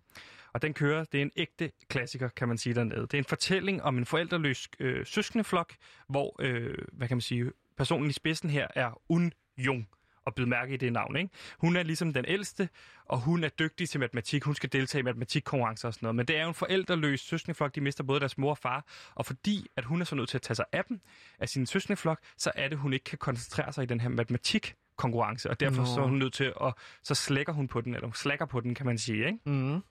[0.52, 3.00] Og den kører, det er en ægte klassiker, kan man sige dernede.
[3.00, 5.74] Det er en fortælling om en forældreløs øh, søskendeflok,
[6.08, 9.88] hvor, øh, hvad kan man sige, personen i spidsen her er Un Jung
[10.26, 11.16] og byde mærke i det navn.
[11.16, 11.30] Ikke?
[11.58, 12.68] Hun er ligesom den ældste,
[13.04, 14.44] og hun er dygtig til matematik.
[14.44, 16.14] Hun skal deltage i matematikkonkurrencer og sådan noget.
[16.16, 17.74] Men det er jo en forældreløs søskendeflok.
[17.74, 18.84] De mister både deres mor og far.
[19.14, 21.00] Og fordi at hun er så nødt til at tage sig af dem,
[21.38, 25.50] af sin søskendeflok, så er det, hun ikke kan koncentrere sig i den her matematikkonkurrence.
[25.50, 25.86] Og derfor Nå.
[25.94, 26.74] så er hun nødt til at...
[27.02, 29.26] Så slækker hun på den, eller hun slækker på den, kan man sige.
[29.26, 29.38] Ikke?
[29.46, 29.82] mm,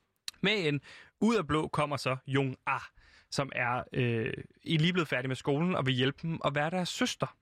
[0.41, 0.81] Men
[1.21, 2.81] ud af blå kommer så Jung Ah,
[3.31, 4.33] som er øh,
[4.63, 7.35] lige blevet færdig med skolen og vil hjælpe dem at være deres søster.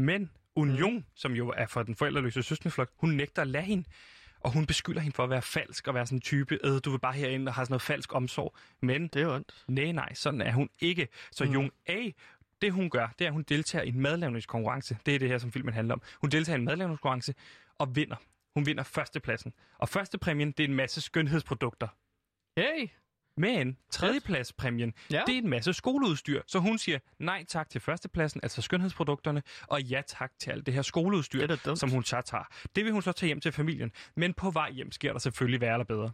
[0.00, 0.74] Men Un Mm.
[0.74, 3.84] Jung, som jo er for den forældreløse søsterflok, hun nægter at lade hende.
[4.40, 6.90] Og hun beskylder hende for at være falsk og være sådan en type, øh, du
[6.90, 8.56] vil bare herinde og har sådan noget falsk omsorg.
[8.82, 9.64] Men det er ondt.
[9.68, 11.08] nej, nej, sådan er hun ikke.
[11.32, 11.50] Så mm.
[11.52, 12.10] Jung A,
[12.62, 14.98] det hun gør, det er, at hun deltager i en madlavningskonkurrence.
[15.06, 16.02] Det er det her, som filmen handler om.
[16.20, 17.34] Hun deltager i en madlavningskonkurrence
[17.78, 18.16] og vinder.
[18.54, 19.52] Hun vinder førstepladsen.
[19.78, 21.88] Og førstepræmien, det er en masse skønhedsprodukter.
[22.56, 22.88] Hey!
[23.36, 25.22] Men tredjepladspræmien, Ja.
[25.26, 26.42] det er en masse skoleudstyr.
[26.46, 30.74] Så hun siger nej tak til førstepladsen, altså skønhedsprodukterne, og ja tak til alt det
[30.74, 32.44] her skoleudstyr, Det som hun så tager.
[32.76, 33.92] Det vil hun så tage hjem til familien.
[34.14, 36.10] Men på vej hjem sker der selvfølgelig værre eller bedre.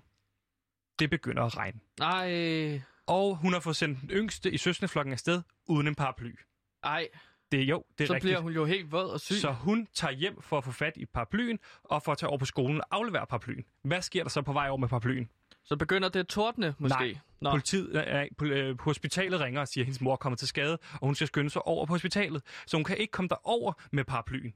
[0.98, 1.80] Det begynder at regne.
[2.00, 6.34] Ej, Og hun har fået sendt den yngste i søskendeflokken afsted uden en paraply.
[6.82, 7.08] ej.
[7.52, 8.28] Det er jo, det er Så rigtigt.
[8.30, 9.34] bliver hun jo helt våd og syg.
[9.34, 12.38] Så hun tager hjem for at få fat i paraplyen, og for at tage over
[12.38, 13.64] på skolen og aflevere paraplyen.
[13.84, 15.28] Hvad sker der så på vej over med paraplyen?
[15.64, 16.98] Så begynder det at tordne, måske.
[16.98, 17.18] Nej.
[17.40, 20.48] Nå, Politiet, øh, på, øh, hospitalet ringer og siger, at hendes mor er kommet til
[20.48, 22.42] skade, og hun skal skynde sig over på hospitalet.
[22.66, 24.54] Så hun kan ikke komme derover med paraplyen.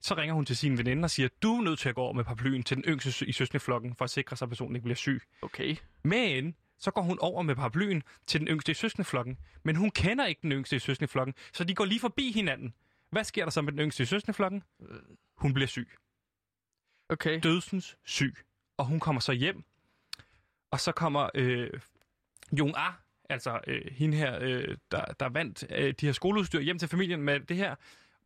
[0.00, 2.12] Så ringer hun til sin veninde og siger, du er nødt til at gå over
[2.12, 4.96] med paraplyen til den yngste i søskendeflokken, for at sikre sig, at personen ikke bliver
[4.96, 5.22] syg.
[5.42, 5.76] Okay.
[6.04, 9.38] Men så går hun over med paraplyen til den yngste i søskendeflokken.
[9.62, 12.74] Men hun kender ikke den yngste i søskendeflokken, så de går lige forbi hinanden.
[13.10, 14.62] Hvad sker der så med den yngste i søskendeflokken?
[15.36, 15.88] Hun bliver syg.
[17.08, 17.40] Okay.
[17.42, 18.36] Dødsens syg.
[18.76, 19.64] Og hun kommer så hjem.
[20.72, 21.70] Og så kommer øh,
[22.58, 22.90] Jung A,
[23.30, 27.22] altså øh, hende her, øh, der, der vandt øh, de her skoleudstyr hjem til familien
[27.22, 27.74] med det her.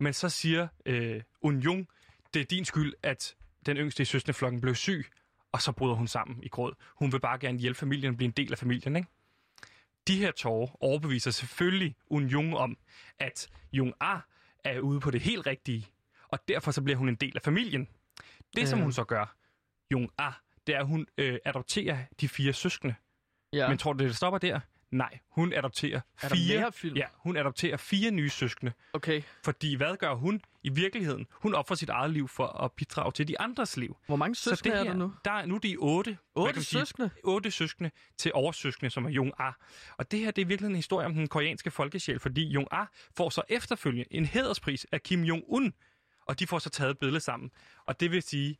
[0.00, 1.88] Men så siger øh, Un Jung,
[2.34, 3.36] det er din skyld, at
[3.66, 5.06] den yngste i søskendeflokken blev syg.
[5.52, 6.74] Og så bryder hun sammen i gråd.
[6.94, 9.08] Hun vil bare gerne hjælpe familien og blive en del af familien, ikke?
[10.08, 12.78] De her tårer overbeviser selvfølgelig Un Jung om,
[13.18, 14.18] at Jung A
[14.64, 15.86] er ude på det helt rigtige.
[16.28, 17.88] Og derfor så bliver hun en del af familien.
[18.56, 18.82] Det, som Ja.
[18.82, 19.36] hun så gør,
[19.92, 20.30] Jung A,
[20.66, 22.94] det er, at hun øh, adopterer de fire søskende.
[23.52, 23.68] Ja.
[23.68, 24.60] Men tror du, det stopper der?
[24.90, 26.72] Nej, hun adopterer Er fire...
[26.72, 26.96] film?
[26.96, 28.72] Ja, hun adopterer fire nye søskende.
[28.92, 29.22] Okay.
[29.44, 31.26] Fordi hvad gør hun i virkeligheden?
[31.32, 33.96] Hun offrer sit eget liv for at bidrage til de andres liv.
[34.06, 35.14] Hvor mange søskende det er her, der nu?
[35.24, 36.18] Der er nu er de otte.
[36.34, 37.10] Otte man sige, søskende?
[37.24, 39.50] Otte søskende til oversøskende, som er Jung A.
[39.96, 42.84] Og det her, det er virkelig en historie om den koreanske folkesjæl, fordi Jung A
[43.16, 45.70] får så efterfølgende en hæderspris af Kim Jong-un,
[46.26, 47.50] og de får så taget et billede sammen.
[47.86, 48.58] Og det vil sige,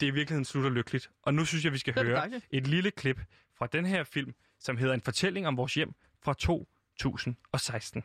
[0.00, 1.10] det i virkeligheden slutter lykkeligt.
[1.22, 2.46] Og nu synes jeg, vi skal er høre dejligt.
[2.50, 3.20] et lille klip
[3.58, 5.92] fra den her film, som hedder En fortælling om vores hjem
[6.22, 8.02] fra 2016.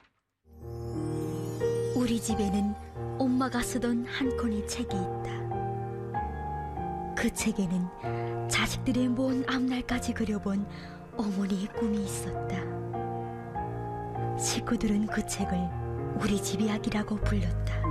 [1.95, 2.73] 우리 집에는
[3.19, 5.43] 엄마가 쓰던 한 권의 책이 있다.
[7.17, 10.65] 그 책에는 자식들의 먼 앞날까지 그려본
[11.17, 12.55] 어머니의 꿈이 있었다.
[14.39, 15.53] 식구들은 그 책을
[16.21, 17.83] 우리 집 이야기라고 불렀다.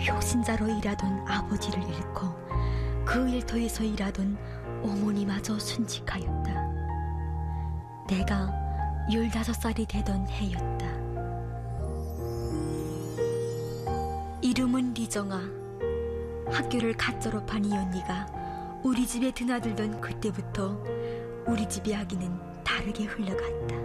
[0.00, 4.36] 혁신자로 일하던 아버지를 잃고 그 일터에서 일하던
[4.82, 6.70] 어머니마저 순직하였다.
[8.08, 8.50] 내가
[9.10, 10.90] 15살이 되던 해였다.
[14.42, 15.40] 이름은 리정아.
[16.50, 18.26] 학교를 갓 졸업한 이 언니가
[18.82, 20.82] 우리 집에 드나들던 그때부터
[21.46, 23.80] 우리 집 이야기는 다르게 흘러갔다.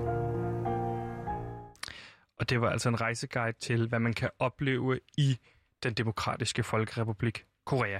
[2.37, 5.37] Og det var altså en rejseguide til, hvad man kan opleve i
[5.85, 7.99] den demokratiske folkerepublik Korea.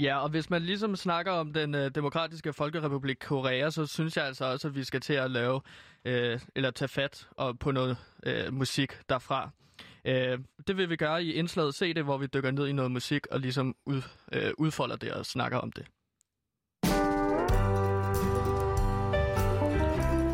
[0.00, 4.24] Ja, og hvis man ligesom snakker om den øh, demokratiske folkerepublik Korea, så synes jeg
[4.24, 5.60] altså også, at vi skal til at lave,
[6.04, 9.50] øh, eller tage fat og på noget øh, musik derfra.
[10.04, 12.90] Øh, det vil vi gøre i indslaget Se det, hvor vi dykker ned i noget
[12.90, 15.86] musik og ligesom ud, øh, udfolder det og snakker om det.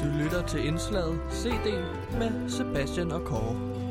[0.03, 1.67] Du lytter til indslaget CD
[2.19, 3.87] med Sebastian og Kåre.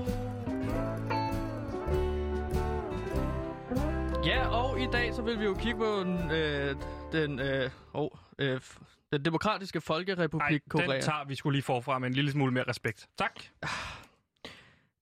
[4.26, 6.76] Ja, og i dag så vil vi jo kigge på den, øh,
[7.12, 8.10] den, øh, oh,
[8.40, 8.62] øh,
[9.14, 10.94] den demokratiske folkerepublik Ej, Korea.
[10.94, 13.08] den tager vi skulle lige forfra med en lille smule mere respekt.
[13.18, 13.42] Tak.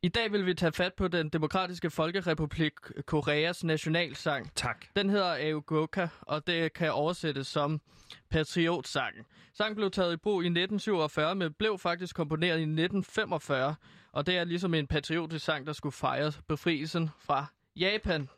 [0.04, 2.74] I dag vil vi tage fat på den demokratiske folkerepublik
[3.06, 4.56] Koreas nationalsang.
[4.56, 4.86] Tak.
[4.96, 7.82] Den hedder Aogoka, og det kan oversættes som
[8.30, 9.26] patriotsangen.
[9.54, 13.76] Sangen blev taget i brug i 1947, men blev faktisk komponeret i 1945.
[14.12, 17.46] Og det er ligesom en patriotisk sang, der skulle fejre befrielsen fra
[17.76, 18.30] Japan.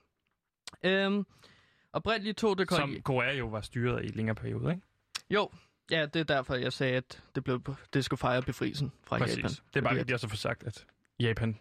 [0.83, 1.25] Øhm,
[1.93, 2.71] oprindeligt tog det...
[2.71, 4.83] Som Korea jo var styret i længere periode, ikke?
[5.29, 5.49] Jo,
[5.91, 7.61] ja, det er derfor, jeg sagde, at det, blev,
[7.93, 9.37] det skulle fejre befrielsen fra Præcis.
[9.37, 9.49] Japan.
[9.49, 10.85] Det er bare vigtigt også at få sagt, at
[11.19, 11.59] Japan,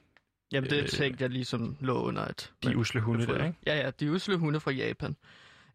[0.53, 2.53] Jamen, det øh, tænkte jeg ligesom lå under et...
[2.65, 3.59] de usle hunde der, ikke?
[3.67, 5.17] Ja, ja, de usle hunde fra Japan.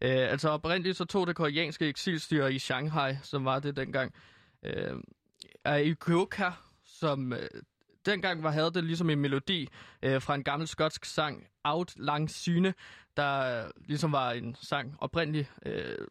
[0.02, 4.14] Øh, altså oprindeligt så tog det koreanske eksilstyre i Shanghai, som var det dengang,
[4.62, 4.96] øh,
[5.64, 6.50] Aikoka,
[6.84, 7.48] som øh,
[8.06, 9.68] dengang var, havde det ligesom en melodi
[10.02, 12.74] øh, fra en gammel skotsk sang, Out Lang Syne,
[13.16, 16.06] der øh, ligesom var en sang oprindeligt øh,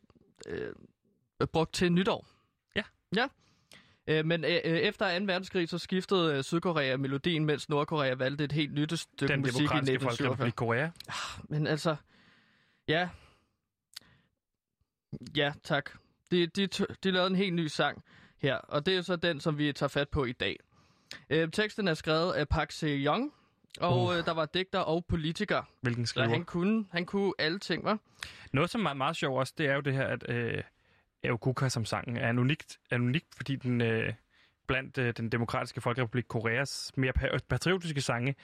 [0.47, 0.73] øh,
[1.53, 2.27] brugt til nytår.
[2.75, 2.83] Ja.
[3.15, 3.27] Ja.
[4.09, 5.25] Øh, men øh, øh, efter 2.
[5.25, 9.55] verdenskrig, så skiftede øh, Sydkorea melodien, mens Nordkorea valgte et helt nyt stykke Den musik
[9.55, 10.27] i demokratiske 1947.
[10.27, 10.89] folkerepublik Korea.
[11.49, 11.95] Men altså,
[12.87, 13.09] ja.
[15.35, 15.89] Ja, tak.
[16.31, 16.67] De, de,
[17.03, 18.03] de lavede en helt ny sang
[18.37, 20.59] her, og det er så den, som vi tager fat på i dag.
[21.29, 23.33] Øh, teksten er skrevet af Park Se-young,
[23.79, 24.17] og Uh.
[24.17, 25.61] øh, der var digter og politiker.
[25.81, 26.29] Hvilken Så skriver?
[26.29, 27.99] han kunne, han kunne alle ting, var.
[28.53, 30.63] Noget, som er meget sjovt også, det er jo det her, at øh,
[31.23, 34.13] Aoguka som sangen er en unikt, er en unikt fordi den øh,
[34.67, 38.35] blandt øh, den demokratiske folkerepublik Koreas mere pa- patriotiske sange,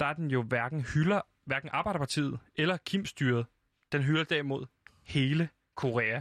[0.00, 3.46] der er den jo hverken hylder hverken Arbejderpartiet eller Kim-styret.
[3.92, 4.66] Den hylder derimod
[5.04, 6.20] hele Korea.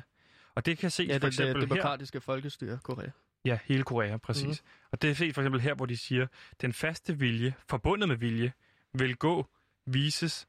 [0.55, 1.67] Og det kan ses Ja, for det, det eksempel her.
[1.67, 3.09] demokratiske folkestyre, Korea.
[3.45, 4.63] Ja, hele Korea, præcis.
[4.63, 4.67] Mm.
[4.91, 6.27] Og det er set for eksempel her, hvor de siger,
[6.61, 8.53] den faste vilje, forbundet med vilje,
[8.93, 9.47] vil gå,
[9.85, 10.47] vises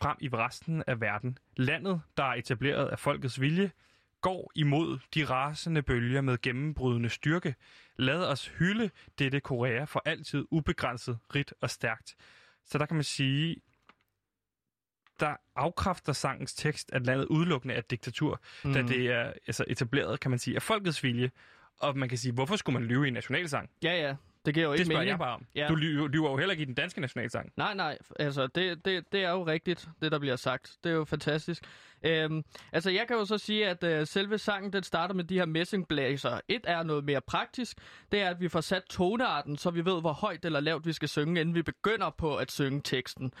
[0.00, 1.38] frem i resten af verden.
[1.56, 3.70] Landet, der er etableret af folkets vilje,
[4.20, 7.54] går imod de rasende bølger med gennembrydende styrke.
[7.96, 12.16] Lad os hylde dette Korea for altid ubegrænset, rigt og stærkt.
[12.64, 13.56] Så der kan man sige,
[15.20, 18.72] der afkræfter sangens tekst, at landet udelukkende er et diktatur, mm.
[18.72, 21.30] da det er altså, etableret, kan man sige, af folkets vilje.
[21.76, 23.70] Og man kan sige, hvorfor skulle man lyve i en nationalsang?
[23.82, 24.16] Ja, ja.
[24.46, 25.10] Det giver jo Det ikke spørger mening.
[25.10, 25.46] jeg bare om.
[25.54, 25.66] Ja.
[25.68, 27.52] Du lyver, lyver jo heller ikke i den danske nationalsang.
[27.56, 30.76] Nej, nej, altså det, det, det er jo rigtigt, det der bliver sagt.
[30.84, 31.64] Det er jo fantastisk.
[32.02, 35.34] Øhm, altså jeg kan jo så sige, at øh, selve sangen den starter med de
[35.38, 36.40] her messingblæser.
[36.48, 37.78] Et er noget mere praktisk,
[38.12, 40.92] det er, at vi får sat tonearten, så vi ved, hvor højt eller lavt vi
[40.92, 43.32] skal synge, inden vi begynder på at synge teksten.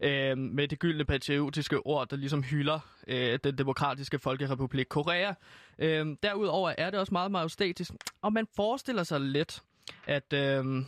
[0.00, 2.78] Øhm, med det gyldne patriotiske ord, der ligesom hylder
[3.08, 5.32] øh, den demokratiske folkerepublik Korea.
[5.78, 7.90] Øhm, derudover er det også meget majestætisk,
[8.22, 9.62] og man forestiller sig lidt,
[10.06, 10.32] at...
[10.32, 10.86] Øhm,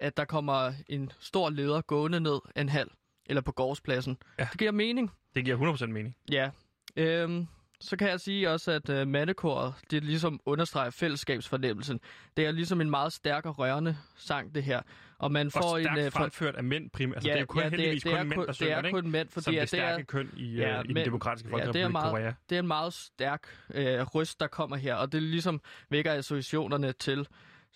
[0.00, 2.90] at der kommer en stor leder gående ned en halv,
[3.26, 4.16] eller på gårdspladsen.
[4.38, 4.48] Ja.
[4.52, 5.12] Det giver mening.
[5.34, 6.16] Det giver 100% mening.
[6.32, 6.50] Ja.
[6.96, 7.46] Øhm,
[7.80, 12.00] så kan jeg sige også, at øh, mandekoret, det ligesom understreger fællesskabsfornemmelsen.
[12.36, 14.80] Det er ligesom en meget stærk og rørende sang, det her.
[15.18, 16.04] Og man får Og stærkt en...
[16.06, 17.16] øh, fremført af mænd primært.
[17.16, 18.76] Altså, det er jo kun, ja, heldigvis det, det kun er mænd, der det synger
[18.76, 19.00] er det, ikke?
[19.00, 20.96] kun mænd, fordi Som det at det er, stærke køn i, Ja, ja, i den
[20.96, 22.32] demokratiske ja, det er folkerepublik meget- Korea.
[22.50, 23.42] det er en meget stærk
[23.74, 27.28] øh, røst, der kommer her, og det ligesom vækker associationerne til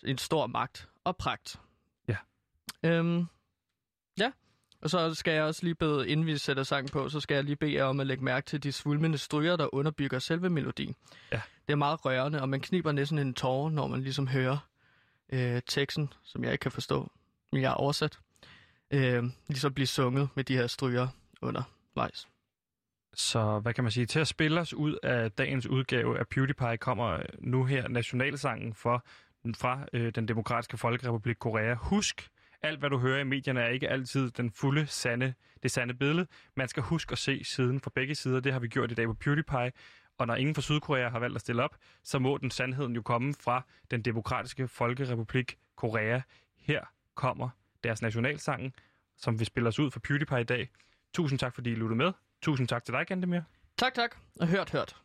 [0.05, 1.59] en stor magt og pragt.
[2.07, 2.17] Ja.
[2.83, 3.25] Øhm,
[4.19, 4.31] ja,
[4.81, 7.43] og så skal jeg også lige bede, inden vi sætter sangen på, så skal jeg
[7.43, 10.95] lige bede jer om at lægge mærke til de svulmende stryger, der underbygger selve melodien.
[11.31, 11.41] Ja.
[11.67, 14.57] Det er meget rørende, og man kniber næsten en tårer, når man ligesom hører
[15.33, 17.11] øh, teksten, som jeg ikke kan forstå,
[17.51, 18.19] men jeg har oversat,
[18.91, 21.07] øh, ligesom blive sunget med de her stryger
[21.41, 22.27] undervejs.
[23.13, 24.05] Så hvad kan man sige?
[24.05, 29.05] Til at spille os ud af dagens udgave af PewDiePie kommer nu her nationalsangen for,
[29.55, 31.73] fra øh, den demokratiske folkerepublik Korea.
[31.73, 32.29] Husk,
[32.61, 35.33] alt hvad du hører i medierne er ikke altid den fulde, sande,
[35.63, 36.27] det sande billede.
[36.55, 38.39] Man skal huske at se siden fra begge sider.
[38.39, 39.71] Det har vi gjort i dag på PewDiePie.
[40.17, 43.01] Og når ingen fra Sydkorea har valgt at stille op, så må den sandheden jo
[43.01, 43.61] komme fra
[43.91, 46.21] den demokratiske folkerepublik Korea.
[46.57, 46.83] Her
[47.15, 47.49] kommer
[47.83, 48.73] deres nationalsangen,
[49.17, 50.69] som vi spiller os ud for PewDiePie i dag.
[51.13, 52.13] Tusind tak, fordi I lyttede med.
[52.41, 53.41] Tusind tak til dig, Gandemir.
[53.77, 55.01] Tak, tak, og hørt, hørt.